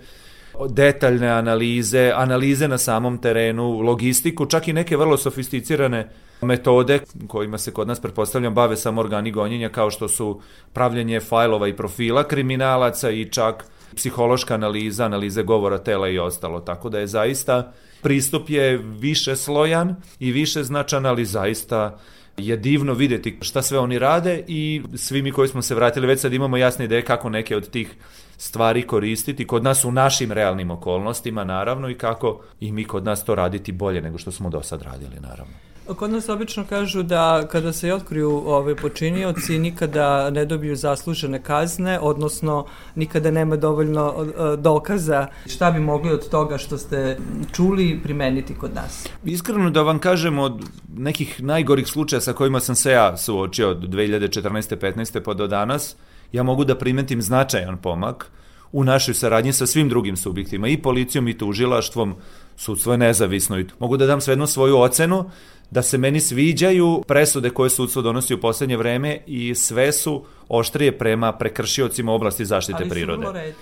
detaljne 0.68 1.28
analize, 1.28 2.12
analize 2.14 2.68
na 2.68 2.78
samom 2.78 3.18
terenu, 3.18 3.80
logistiku, 3.80 4.46
čak 4.46 4.68
i 4.68 4.72
neke 4.72 4.96
vrlo 4.96 5.16
sofisticirane 5.16 6.08
metode 6.42 6.98
kojima 7.28 7.58
se 7.58 7.72
kod 7.72 7.88
nas 7.88 8.00
pretpostavljam 8.00 8.54
bave 8.54 8.76
samo 8.76 9.00
organi 9.00 9.30
gonjenja 9.30 9.68
kao 9.68 9.90
što 9.90 10.08
su 10.08 10.40
pravljenje 10.72 11.20
fajlova 11.20 11.68
i 11.68 11.76
profila 11.76 12.28
kriminalaca 12.28 13.10
i 13.10 13.24
čak 13.24 13.64
psihološka 13.96 14.54
analiza, 14.54 15.04
analize 15.04 15.42
govora 15.42 15.78
tela 15.78 16.08
i 16.08 16.18
ostalo. 16.18 16.60
Tako 16.60 16.88
da 16.88 16.98
je 16.98 17.06
zaista 17.06 17.72
pristup 18.02 18.50
je 18.50 18.76
više 18.78 19.36
slojan 19.36 19.96
i 20.20 20.32
više 20.32 20.62
značan, 20.62 21.06
ali 21.06 21.24
zaista 21.24 21.98
je 22.36 22.56
divno 22.56 22.94
videti 22.94 23.38
šta 23.40 23.62
sve 23.62 23.78
oni 23.78 23.98
rade 23.98 24.44
i 24.48 24.82
svi 24.94 25.22
mi 25.22 25.32
koji 25.32 25.48
smo 25.48 25.62
se 25.62 25.74
vratili 25.74 26.06
već 26.06 26.20
sad 26.20 26.32
imamo 26.32 26.56
jasne 26.56 26.84
ideje 26.84 27.04
kako 27.04 27.30
neke 27.30 27.56
od 27.56 27.70
tih 27.70 27.94
stvari 28.36 28.82
koristiti 28.86 29.46
kod 29.46 29.64
nas 29.64 29.84
u 29.84 29.92
našim 29.92 30.32
realnim 30.32 30.70
okolnostima 30.70 31.44
naravno 31.44 31.90
i 31.90 31.98
kako 31.98 32.40
i 32.60 32.72
mi 32.72 32.84
kod 32.84 33.04
nas 33.04 33.24
to 33.24 33.34
raditi 33.34 33.72
bolje 33.72 34.00
nego 34.00 34.18
što 34.18 34.30
smo 34.32 34.50
do 34.50 34.62
sad 34.62 34.82
radili 34.82 35.20
naravno. 35.20 35.54
Kod 35.86 36.10
nas 36.10 36.28
obično 36.28 36.64
kažu 36.68 37.02
da 37.02 37.48
kada 37.50 37.72
se 37.72 37.94
otkriju 37.94 38.42
ove 38.46 38.76
počinioci 38.76 39.58
nikada 39.58 40.30
ne 40.30 40.44
dobiju 40.44 40.76
zaslužene 40.76 41.42
kazne, 41.42 41.98
odnosno 42.00 42.66
nikada 42.94 43.30
nema 43.30 43.56
dovoljno 43.56 44.14
e, 44.14 44.56
dokaza. 44.56 45.26
Šta 45.46 45.70
bi 45.70 45.80
mogli 45.80 46.10
od 46.10 46.28
toga 46.28 46.58
što 46.58 46.78
ste 46.78 47.18
čuli 47.52 48.00
primeniti 48.02 48.54
kod 48.54 48.74
nas? 48.74 49.08
Iskreno 49.24 49.70
da 49.70 49.82
vam 49.82 49.98
kažem 49.98 50.38
od 50.38 50.64
nekih 50.96 51.42
najgorih 51.42 51.86
slučaja 51.86 52.20
sa 52.20 52.32
kojima 52.32 52.60
sam 52.60 52.74
se 52.74 52.90
ja 52.90 53.16
suočio 53.16 53.70
od 53.70 53.88
2014. 53.88 54.76
15. 54.76 55.20
pa 55.24 55.34
do 55.34 55.46
danas, 55.46 55.96
ja 56.32 56.42
mogu 56.42 56.64
da 56.64 56.78
primetim 56.78 57.22
značajan 57.22 57.76
pomak 57.76 58.30
u 58.72 58.84
našoj 58.84 59.14
saradnji 59.14 59.52
sa 59.52 59.66
svim 59.66 59.88
drugim 59.88 60.16
subjektima, 60.16 60.68
i 60.68 60.82
policijom 60.82 61.28
i 61.28 61.38
tužilaštvom, 61.38 62.14
sudstvo 62.56 62.92
je 62.92 62.98
nezavisno 62.98 63.58
i 63.58 63.66
mogu 63.78 63.96
da 63.96 64.06
dam 64.06 64.20
svejedno 64.20 64.46
svoju 64.46 64.78
ocenu 64.78 65.30
da 65.72 65.82
se 65.82 65.98
meni 65.98 66.20
sviđaju 66.20 67.02
presude 67.08 67.50
koje 67.50 67.70
sudstvo 67.70 68.02
donosi 68.02 68.34
u 68.34 68.40
poslednje 68.40 68.76
vreme 68.76 69.18
i 69.26 69.54
sve 69.54 69.92
su 69.92 70.24
oštrije 70.48 70.98
prema 70.98 71.32
prekršiocima 71.32 72.12
oblasti 72.12 72.44
zaštite 72.44 72.78
ali 72.80 72.90
prirode. 72.90 73.26
Ali 73.26 73.54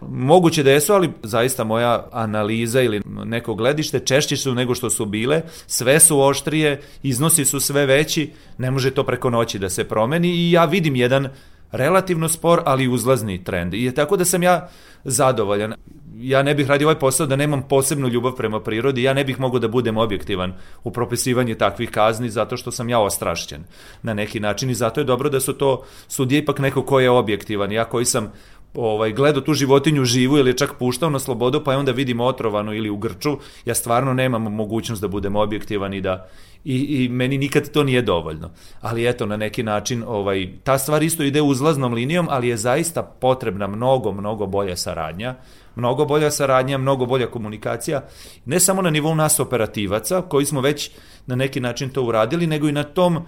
Moguće 0.00 0.62
da 0.62 0.70
jesu, 0.70 0.92
ali 0.92 1.10
zaista 1.22 1.64
moja 1.64 2.08
analiza 2.12 2.82
ili 2.82 3.02
neko 3.24 3.54
gledište 3.54 4.00
češće 4.00 4.36
su 4.36 4.54
nego 4.54 4.74
što 4.74 4.90
su 4.90 5.06
bile, 5.06 5.42
sve 5.66 6.00
su 6.00 6.20
oštrije, 6.20 6.82
iznosi 7.02 7.44
su 7.44 7.60
sve 7.60 7.86
veći, 7.86 8.30
ne 8.58 8.70
može 8.70 8.90
to 8.90 9.04
preko 9.04 9.30
noći 9.30 9.58
da 9.58 9.70
se 9.70 9.84
promeni 9.84 10.28
i 10.28 10.52
ja 10.52 10.64
vidim 10.64 10.96
jedan 10.96 11.28
relativno 11.72 12.28
spor, 12.28 12.62
ali 12.64 12.88
uzlazni 12.88 13.44
trend. 13.44 13.74
I 13.74 13.92
tako 13.94 14.16
da 14.16 14.24
sam 14.24 14.42
ja 14.42 14.68
zadovoljan 15.04 15.74
ja 16.20 16.42
ne 16.42 16.54
bih 16.54 16.68
radio 16.68 16.86
ovaj 16.86 16.98
posao 16.98 17.26
da 17.26 17.36
nemam 17.36 17.62
posebnu 17.68 18.08
ljubav 18.08 18.32
prema 18.36 18.60
prirodi, 18.60 19.02
ja 19.02 19.14
ne 19.14 19.24
bih 19.24 19.40
mogao 19.40 19.58
da 19.58 19.68
budem 19.68 19.96
objektivan 19.96 20.52
u 20.84 20.90
propisivanju 20.90 21.54
takvih 21.54 21.90
kazni 21.90 22.30
zato 22.30 22.56
što 22.56 22.70
sam 22.70 22.88
ja 22.88 23.00
ostrašćen 23.00 23.64
na 24.02 24.14
neki 24.14 24.40
način 24.40 24.70
i 24.70 24.74
zato 24.74 25.00
je 25.00 25.04
dobro 25.04 25.30
da 25.30 25.40
su 25.40 25.52
to 25.52 25.84
sudije 26.08 26.38
ipak 26.38 26.58
neko 26.58 26.82
ko 26.82 27.00
je 27.00 27.10
objektivan. 27.10 27.72
Ja 27.72 27.84
koji 27.84 28.04
sam 28.04 28.32
ovaj, 28.74 29.12
gledao 29.12 29.42
tu 29.42 29.54
životinju 29.54 30.04
živu 30.04 30.38
ili 30.38 30.50
je 30.50 30.56
čak 30.56 30.74
puštao 30.78 31.10
na 31.10 31.18
slobodu, 31.18 31.64
pa 31.64 31.72
je 31.72 31.78
onda 31.78 31.92
vidim 31.92 32.20
otrovanu 32.20 32.74
ili 32.74 32.90
u 32.90 32.96
grču, 32.96 33.38
ja 33.64 33.74
stvarno 33.74 34.14
nemam 34.14 34.42
mogućnost 34.42 35.02
da 35.02 35.08
budem 35.08 35.36
objektivan 35.36 35.94
i 35.94 36.00
da 36.00 36.28
i, 36.64 37.04
i 37.04 37.08
meni 37.08 37.38
nikad 37.38 37.70
to 37.70 37.84
nije 37.84 38.02
dovoljno. 38.02 38.50
Ali 38.80 39.08
eto, 39.08 39.26
na 39.26 39.36
neki 39.36 39.62
način, 39.62 40.04
ovaj, 40.06 40.48
ta 40.64 40.78
stvar 40.78 41.02
isto 41.02 41.22
ide 41.22 41.42
uzlaznom 41.42 41.92
linijom, 41.94 42.26
ali 42.30 42.48
je 42.48 42.56
zaista 42.56 43.02
potrebna 43.02 43.66
mnogo, 43.66 44.12
mnogo 44.12 44.46
bolja 44.46 44.76
saradnja, 44.76 45.34
mnogo 45.76 46.04
bolja 46.04 46.30
saradnja, 46.30 46.78
mnogo 46.78 47.06
bolja 47.06 47.26
komunikacija, 47.26 48.02
ne 48.44 48.60
samo 48.60 48.82
na 48.82 48.90
nivou 48.90 49.14
nas 49.14 49.40
operativaca, 49.40 50.22
koji 50.22 50.46
smo 50.46 50.60
već 50.60 50.90
na 51.26 51.36
neki 51.36 51.60
način 51.60 51.90
to 51.90 52.02
uradili, 52.02 52.46
nego 52.46 52.68
i 52.68 52.72
na 52.72 52.82
tom 52.82 53.18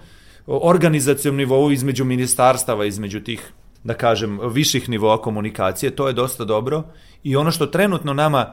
organizacijom 0.47 1.35
nivou 1.35 1.71
između 1.71 2.05
ministarstava, 2.05 2.85
između 2.85 3.19
tih 3.19 3.53
da 3.87 3.93
kažem, 3.93 4.39
viših 4.51 4.89
nivoa 4.89 5.21
komunikacije, 5.21 5.95
to 5.95 6.07
je 6.07 6.13
dosta 6.13 6.45
dobro 6.45 6.83
i 7.23 7.35
ono 7.35 7.51
što 7.51 7.65
trenutno 7.65 8.13
nama 8.13 8.51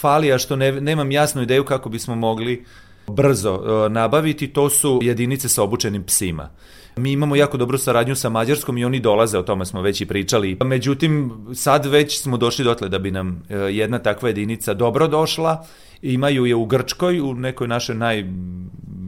fali, 0.00 0.32
a 0.32 0.38
što 0.38 0.56
ne, 0.56 0.72
nemam 0.72 1.10
jasnu 1.10 1.42
ideju 1.42 1.64
kako 1.64 1.88
bismo 1.88 2.14
mogli 2.14 2.64
brzo 3.06 3.54
e, 3.54 3.88
nabaviti, 3.88 4.52
to 4.52 4.68
su 4.70 5.00
jedinice 5.02 5.48
sa 5.48 5.62
obučenim 5.62 6.04
psima. 6.04 6.50
Mi 6.96 7.12
imamo 7.12 7.36
jako 7.36 7.56
dobru 7.56 7.78
saradnju 7.78 8.16
sa 8.16 8.28
Mađarskom 8.28 8.78
i 8.78 8.84
oni 8.84 9.00
dolaze, 9.00 9.38
o 9.38 9.42
tome 9.42 9.64
smo 9.66 9.82
već 9.82 10.00
i 10.00 10.06
pričali. 10.06 10.56
Međutim, 10.64 11.32
sad 11.54 11.86
već 11.86 12.20
smo 12.20 12.36
došli 12.36 12.64
dotle 12.64 12.88
da 12.88 12.98
bi 12.98 13.10
nam 13.10 13.42
e, 13.48 13.56
jedna 13.56 13.98
takva 13.98 14.28
jedinica 14.28 14.74
dobro 14.74 15.08
došla. 15.08 15.66
Imaju 16.02 16.46
je 16.46 16.54
u 16.54 16.66
Grčkoj, 16.66 17.20
u 17.20 17.34
nekoj 17.34 17.68
našoj 17.68 17.94
naj, 17.94 18.24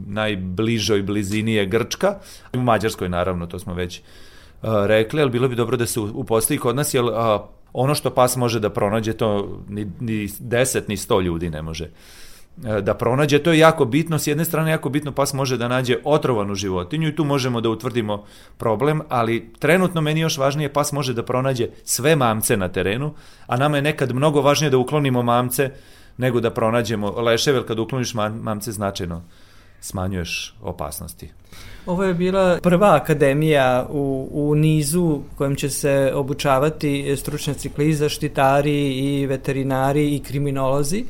najbližoj 0.07 1.03
blizini 1.03 1.53
je 1.53 1.65
Grčka. 1.65 2.15
U 2.53 2.61
Mađarskoj, 2.61 3.09
naravno, 3.09 3.45
to 3.45 3.59
smo 3.59 3.73
već 3.73 4.01
rekli, 4.61 5.21
ali 5.21 5.31
bilo 5.31 5.47
bi 5.47 5.55
dobro 5.55 5.77
da 5.77 5.85
se 5.85 5.99
upostavi 5.99 6.57
kod 6.57 6.75
nas, 6.75 6.93
jer 6.93 7.03
ono 7.73 7.95
što 7.95 8.09
pas 8.09 8.35
može 8.35 8.59
da 8.59 8.69
pronađe, 8.69 9.13
to 9.13 9.59
ni, 9.69 9.91
ni 9.99 10.27
10 10.27 10.81
ni 10.87 10.97
100 10.97 11.21
ljudi 11.23 11.49
ne 11.49 11.61
može 11.61 11.89
da 12.57 12.93
pronađe. 12.93 13.39
To 13.39 13.51
je 13.51 13.59
jako 13.59 13.85
bitno. 13.85 14.19
S 14.19 14.27
jedne 14.27 14.45
strane 14.45 14.71
jako 14.71 14.89
bitno 14.89 15.11
pas 15.11 15.33
može 15.33 15.57
da 15.57 15.67
nađe 15.67 15.97
otrovanu 16.03 16.55
životinju 16.55 17.07
i 17.07 17.15
tu 17.15 17.23
možemo 17.23 17.61
da 17.61 17.69
utvrdimo 17.69 18.25
problem, 18.57 19.01
ali 19.09 19.53
trenutno 19.59 20.01
meni 20.01 20.19
još 20.19 20.37
važnije 20.37 20.73
pas 20.73 20.91
može 20.91 21.13
da 21.13 21.23
pronađe 21.23 21.67
sve 21.83 22.15
mamce 22.15 22.57
na 22.57 22.69
terenu, 22.69 23.13
a 23.47 23.57
nama 23.57 23.75
je 23.75 23.81
nekad 23.81 24.15
mnogo 24.15 24.41
važnije 24.41 24.69
da 24.69 24.77
uklonimo 24.77 25.23
mamce 25.23 25.71
nego 26.17 26.39
da 26.39 26.53
pronađemo 26.53 27.11
leševe, 27.11 27.65
kad 27.65 27.79
ukloniš 27.79 28.13
mamce 28.13 28.71
značajno 28.71 29.23
smanjuješ 29.81 30.55
opasnosti. 30.61 31.29
Ovo 31.87 32.03
je 32.03 32.13
bila 32.13 32.59
prva 32.63 32.95
akademija 32.95 33.87
u, 33.89 34.29
u 34.31 34.55
nizu 34.55 35.19
kojem 35.37 35.55
će 35.55 35.69
se 35.69 36.11
obučavati 36.15 37.15
stručnjaci 37.17 37.69
kliza, 37.69 38.09
štitari 38.09 38.93
i 38.93 39.25
veterinari 39.25 40.15
i 40.15 40.19
kriminolozi. 40.19 41.03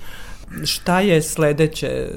Šta 0.65 0.99
je 0.99 1.21
sledeće 1.21 1.87
eh, 1.87 2.09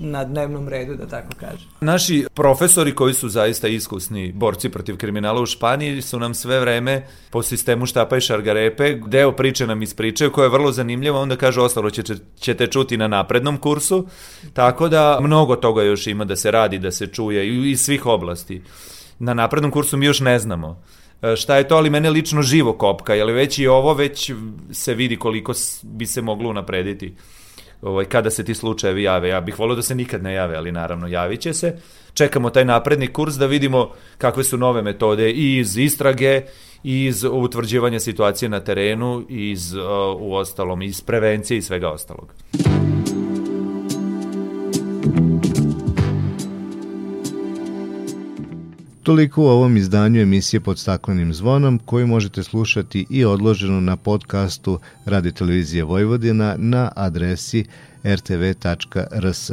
na 0.00 0.24
dnevnom 0.24 0.68
redu, 0.68 0.94
da 0.94 1.06
tako 1.06 1.28
kažem? 1.40 1.68
Naši 1.80 2.26
profesori 2.34 2.94
koji 2.94 3.14
su 3.14 3.28
zaista 3.28 3.68
iskusni 3.68 4.32
borci 4.32 4.68
protiv 4.68 4.96
kriminala 4.96 5.40
u 5.40 5.46
Španiji 5.46 6.02
su 6.02 6.18
nam 6.18 6.34
sve 6.34 6.60
vreme 6.60 7.06
po 7.30 7.42
sistemu 7.42 7.86
štapa 7.86 8.16
i 8.16 8.20
šargarepe 8.20 8.94
deo 9.06 9.32
priče 9.32 9.66
nam 9.66 9.82
ispričaju 9.82 10.32
koja 10.32 10.44
je 10.44 10.50
vrlo 10.50 10.72
zanimljiva, 10.72 11.20
onda 11.20 11.36
kaže 11.36 11.60
ostalo 11.60 11.90
ćete, 11.90 12.14
ćete 12.38 12.66
čuti 12.66 12.96
na 12.96 13.08
naprednom 13.08 13.58
kursu, 13.58 14.06
tako 14.52 14.88
da 14.88 15.18
mnogo 15.20 15.56
toga 15.56 15.82
još 15.82 16.06
ima 16.06 16.24
da 16.24 16.36
se 16.36 16.50
radi, 16.50 16.78
da 16.78 16.90
se 16.90 17.06
čuje 17.06 17.70
iz 17.70 17.80
svih 17.80 18.06
oblasti. 18.06 18.62
Na 19.18 19.34
naprednom 19.34 19.70
kursu 19.70 19.96
mi 19.96 20.06
još 20.06 20.20
ne 20.20 20.38
znamo 20.38 20.82
eh, 21.22 21.36
šta 21.36 21.56
je 21.56 21.68
to, 21.68 21.76
ali 21.76 21.90
mene 21.90 22.10
lično 22.10 22.42
živo 22.42 22.72
kopka, 22.72 23.14
jer 23.14 23.26
već 23.26 23.58
i 23.58 23.66
ovo 23.66 23.94
već 23.94 24.32
se 24.72 24.94
vidi 24.94 25.16
koliko 25.16 25.52
bi 25.82 26.06
se 26.06 26.22
moglo 26.22 26.50
unaprediti 26.50 27.14
ovaj, 27.86 28.04
kada 28.04 28.30
se 28.30 28.44
ti 28.44 28.54
slučajevi 28.54 29.02
jave. 29.02 29.28
Ja 29.28 29.40
bih 29.40 29.58
volio 29.58 29.76
da 29.76 29.82
se 29.82 29.94
nikad 29.94 30.22
ne 30.22 30.34
jave, 30.34 30.56
ali 30.56 30.72
naravno 30.72 31.06
javit 31.06 31.40
će 31.40 31.52
se. 31.52 31.76
Čekamo 32.14 32.50
taj 32.50 32.64
napredni 32.64 33.06
kurs 33.06 33.34
da 33.34 33.46
vidimo 33.46 33.90
kakve 34.18 34.44
su 34.44 34.56
nove 34.56 34.82
metode 34.82 35.30
i 35.30 35.58
iz 35.58 35.76
istrage, 35.76 36.42
i 36.84 37.04
iz 37.04 37.24
utvrđivanja 37.24 38.00
situacije 38.00 38.48
na 38.48 38.60
terenu, 38.60 39.24
i 39.28 39.50
iz, 39.50 39.74
uh, 39.74 39.82
u 40.18 40.34
ostalom, 40.34 40.82
iz 40.82 41.00
prevencije 41.00 41.58
i 41.58 41.62
svega 41.62 41.90
ostalog. 41.90 42.32
Toliko 49.06 49.42
u 49.42 49.46
ovom 49.46 49.76
izdanju 49.76 50.20
emisije 50.20 50.60
pod 50.60 50.78
staklenim 50.78 51.34
zvonom 51.34 51.78
koju 51.78 52.06
možete 52.06 52.42
slušati 52.42 53.06
i 53.10 53.24
odloženo 53.24 53.80
na 53.80 53.96
podcastu 53.96 54.78
Radio 55.04 55.32
Televizije 55.32 55.84
Vojvodina 55.84 56.54
na 56.58 56.92
adresi 56.96 57.64
rtv.rs. 58.04 59.50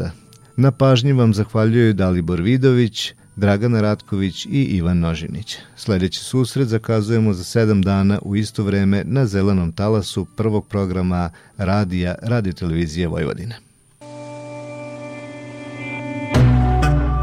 Na 0.57 0.71
pažnji 0.71 1.13
vam 1.13 1.33
zahvaljuju 1.33 1.93
Dalibor 1.93 2.41
Vidović, 2.41 3.13
Dragana 3.35 3.81
Ratković 3.81 4.45
i 4.45 4.63
Ivan 4.63 4.99
Nožinić. 4.99 5.57
Sledeći 5.75 6.19
susret 6.19 6.67
zakazujemo 6.67 7.33
za 7.33 7.43
sedam 7.43 7.81
dana 7.81 8.19
u 8.21 8.35
isto 8.35 8.63
vreme 8.63 9.03
na 9.05 9.25
zelenom 9.25 9.71
talasu 9.71 10.25
prvog 10.25 10.67
programa 10.67 11.29
radija 11.57 12.15
Radio 12.21 12.53
Televizije 12.53 13.07
Vojvodine. 13.07 13.55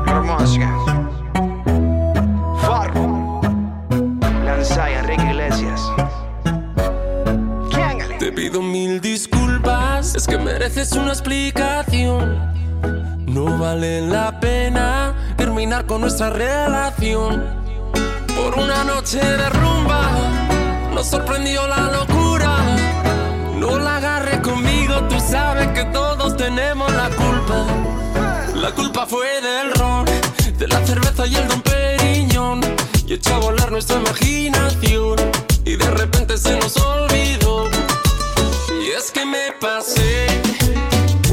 Hermosa. 0.07 1.00
Pido 8.41 8.63
mil 8.63 9.03
disculpas, 9.03 10.15
es 10.15 10.27
que 10.27 10.39
mereces 10.39 10.93
una 10.93 11.11
explicación. 11.11 12.39
No 13.27 13.59
vale 13.59 14.01
la 14.01 14.41
pena 14.41 15.15
terminar 15.37 15.85
con 15.85 16.01
nuestra 16.01 16.31
relación. 16.31 17.45
Por 18.35 18.59
una 18.59 18.83
noche 18.85 19.19
de 19.19 19.51
rumba 19.51 20.09
nos 20.95 21.07
sorprendió 21.09 21.67
la 21.67 21.91
locura. 21.91 22.57
No 23.59 23.79
la 23.79 23.99
agarres 23.99 24.41
conmigo, 24.41 24.95
tú 25.11 25.21
sabes 25.21 25.69
que 25.75 25.85
todos 25.93 26.35
tenemos 26.39 26.91
la 26.95 27.11
culpa. 27.11 27.67
La 28.55 28.71
culpa 28.71 29.05
fue 29.05 29.43
del 29.43 29.71
ron, 29.75 30.07
de 30.57 30.67
la 30.67 30.81
cerveza 30.87 31.27
y 31.27 31.37
el 31.37 31.47
don 31.47 31.61
Periñón. 31.61 32.63
Y 33.07 33.13
echó 33.13 33.35
a 33.35 33.39
volar 33.39 33.71
nuestra 33.71 33.99
imaginación. 33.99 35.17
Y 35.67 35.77
de 35.77 35.91
repente 35.91 36.39
se 36.39 36.59
nos 36.59 36.75
olvidó 36.79 37.69
es 39.11 39.13
que 39.13 39.25
me 39.25 39.53
pasé, 39.61 40.27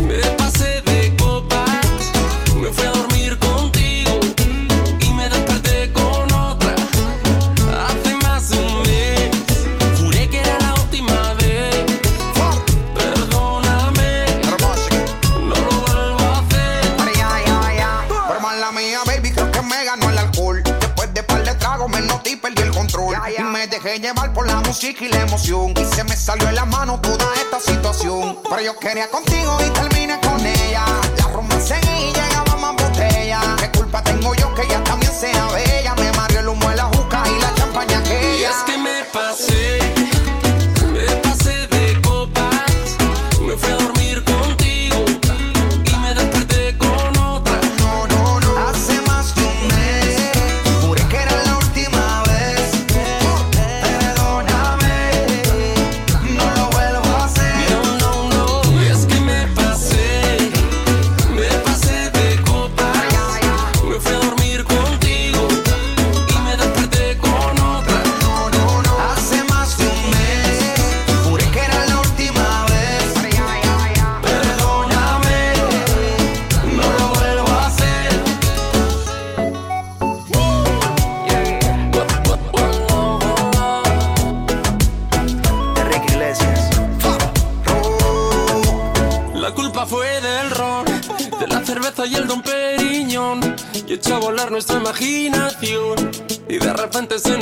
me 0.01 0.19
pasé 0.38 0.82
de 0.82 1.15
copas, 1.17 1.86
me 2.55 2.69
fui 2.69 2.86
a 2.86 2.91
dormir 2.91 3.38
contigo 3.39 4.19
y 4.99 5.13
me 5.13 5.30
desperté 5.30 5.91
con 5.93 6.32
otra. 6.34 6.75
Hace 7.88 8.15
más 8.23 8.49
de 8.49 8.57
un 8.59 8.82
mes, 8.84 9.32
juré 9.99 10.30
que 10.30 10.39
era 10.39 10.57
la 10.59 10.73
última 10.75 11.34
vez. 11.36 11.86
Perdóname, 12.95 14.25
no 15.43 15.55
lo 15.55 15.71
vuelvo 15.82 16.19
a 16.19 16.39
hacer. 16.39 16.82
Pero 18.28 18.39
mala 18.41 18.71
mía, 18.71 18.99
baby, 19.05 19.32
creo 19.32 19.51
que 19.51 19.61
me 19.61 19.84
ganó 19.86 20.09
el 20.09 20.17
alcohol. 20.17 20.63
Después 20.63 21.13
de 21.13 21.23
par 21.23 21.43
de 21.43 21.53
tragos 21.55 21.89
me 21.89 22.01
noté 22.01 22.32
y 22.32 22.36
perdí 22.38 22.61
el 22.61 22.71
control. 22.71 23.15
Y 23.38 23.43
me 23.43 23.67
dejé 23.67 23.99
llevar 23.99 24.34
por 24.34 24.47
la 24.47 24.61
música 24.61 25.05
y 25.05 25.09
la 25.09 25.21
emoción. 25.21 25.73
Y 25.80 25.86
se 25.95 26.03
me 26.03 26.15
salió 26.15 26.47
de 26.47 26.53
la 26.53 26.65
Pero 28.43 28.61
yo 28.61 28.75
quería 28.77 29.09
contigo 29.09 29.57
y 29.65 29.69
terminé 29.71 30.19
con 30.21 30.39
ella. 30.45 30.85
La 31.17 31.27
rumba 31.27 31.59
seguí 31.59 32.09
y 32.09 32.13
llegaba 32.13 32.55
más 32.57 32.75
botella. 32.75 33.39
¿Qué 33.59 33.71
culpa 33.77 34.01
tengo 34.03 34.33
yo 34.35 34.53
que 34.55 34.63
ella 34.63 34.83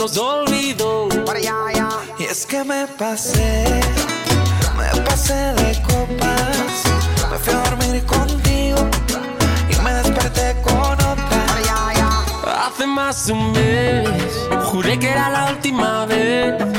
nos 0.06 0.18
olvidó. 0.18 1.10
Y 2.20 2.24
es 2.26 2.46
que 2.46 2.64
me 2.64 2.86
pasé, 2.86 3.66
me 4.78 5.02
pasé 5.02 5.34
de 5.34 5.82
copas. 5.82 6.84
Me 7.32 7.38
fui 7.40 7.54
a 7.54 7.70
dormir 7.70 8.06
contigo 8.06 8.88
y 9.68 9.82
me 9.84 9.94
desperté 9.94 10.56
con 10.62 10.94
otra. 10.94 12.68
Hace 12.68 12.86
más 12.86 13.26
de 13.26 13.34
un 13.34 13.52
mes, 13.52 14.10
juré 14.66 15.00
que 15.00 15.10
era 15.10 15.30
la 15.30 15.52
última 15.52 16.06
vez 16.06 16.75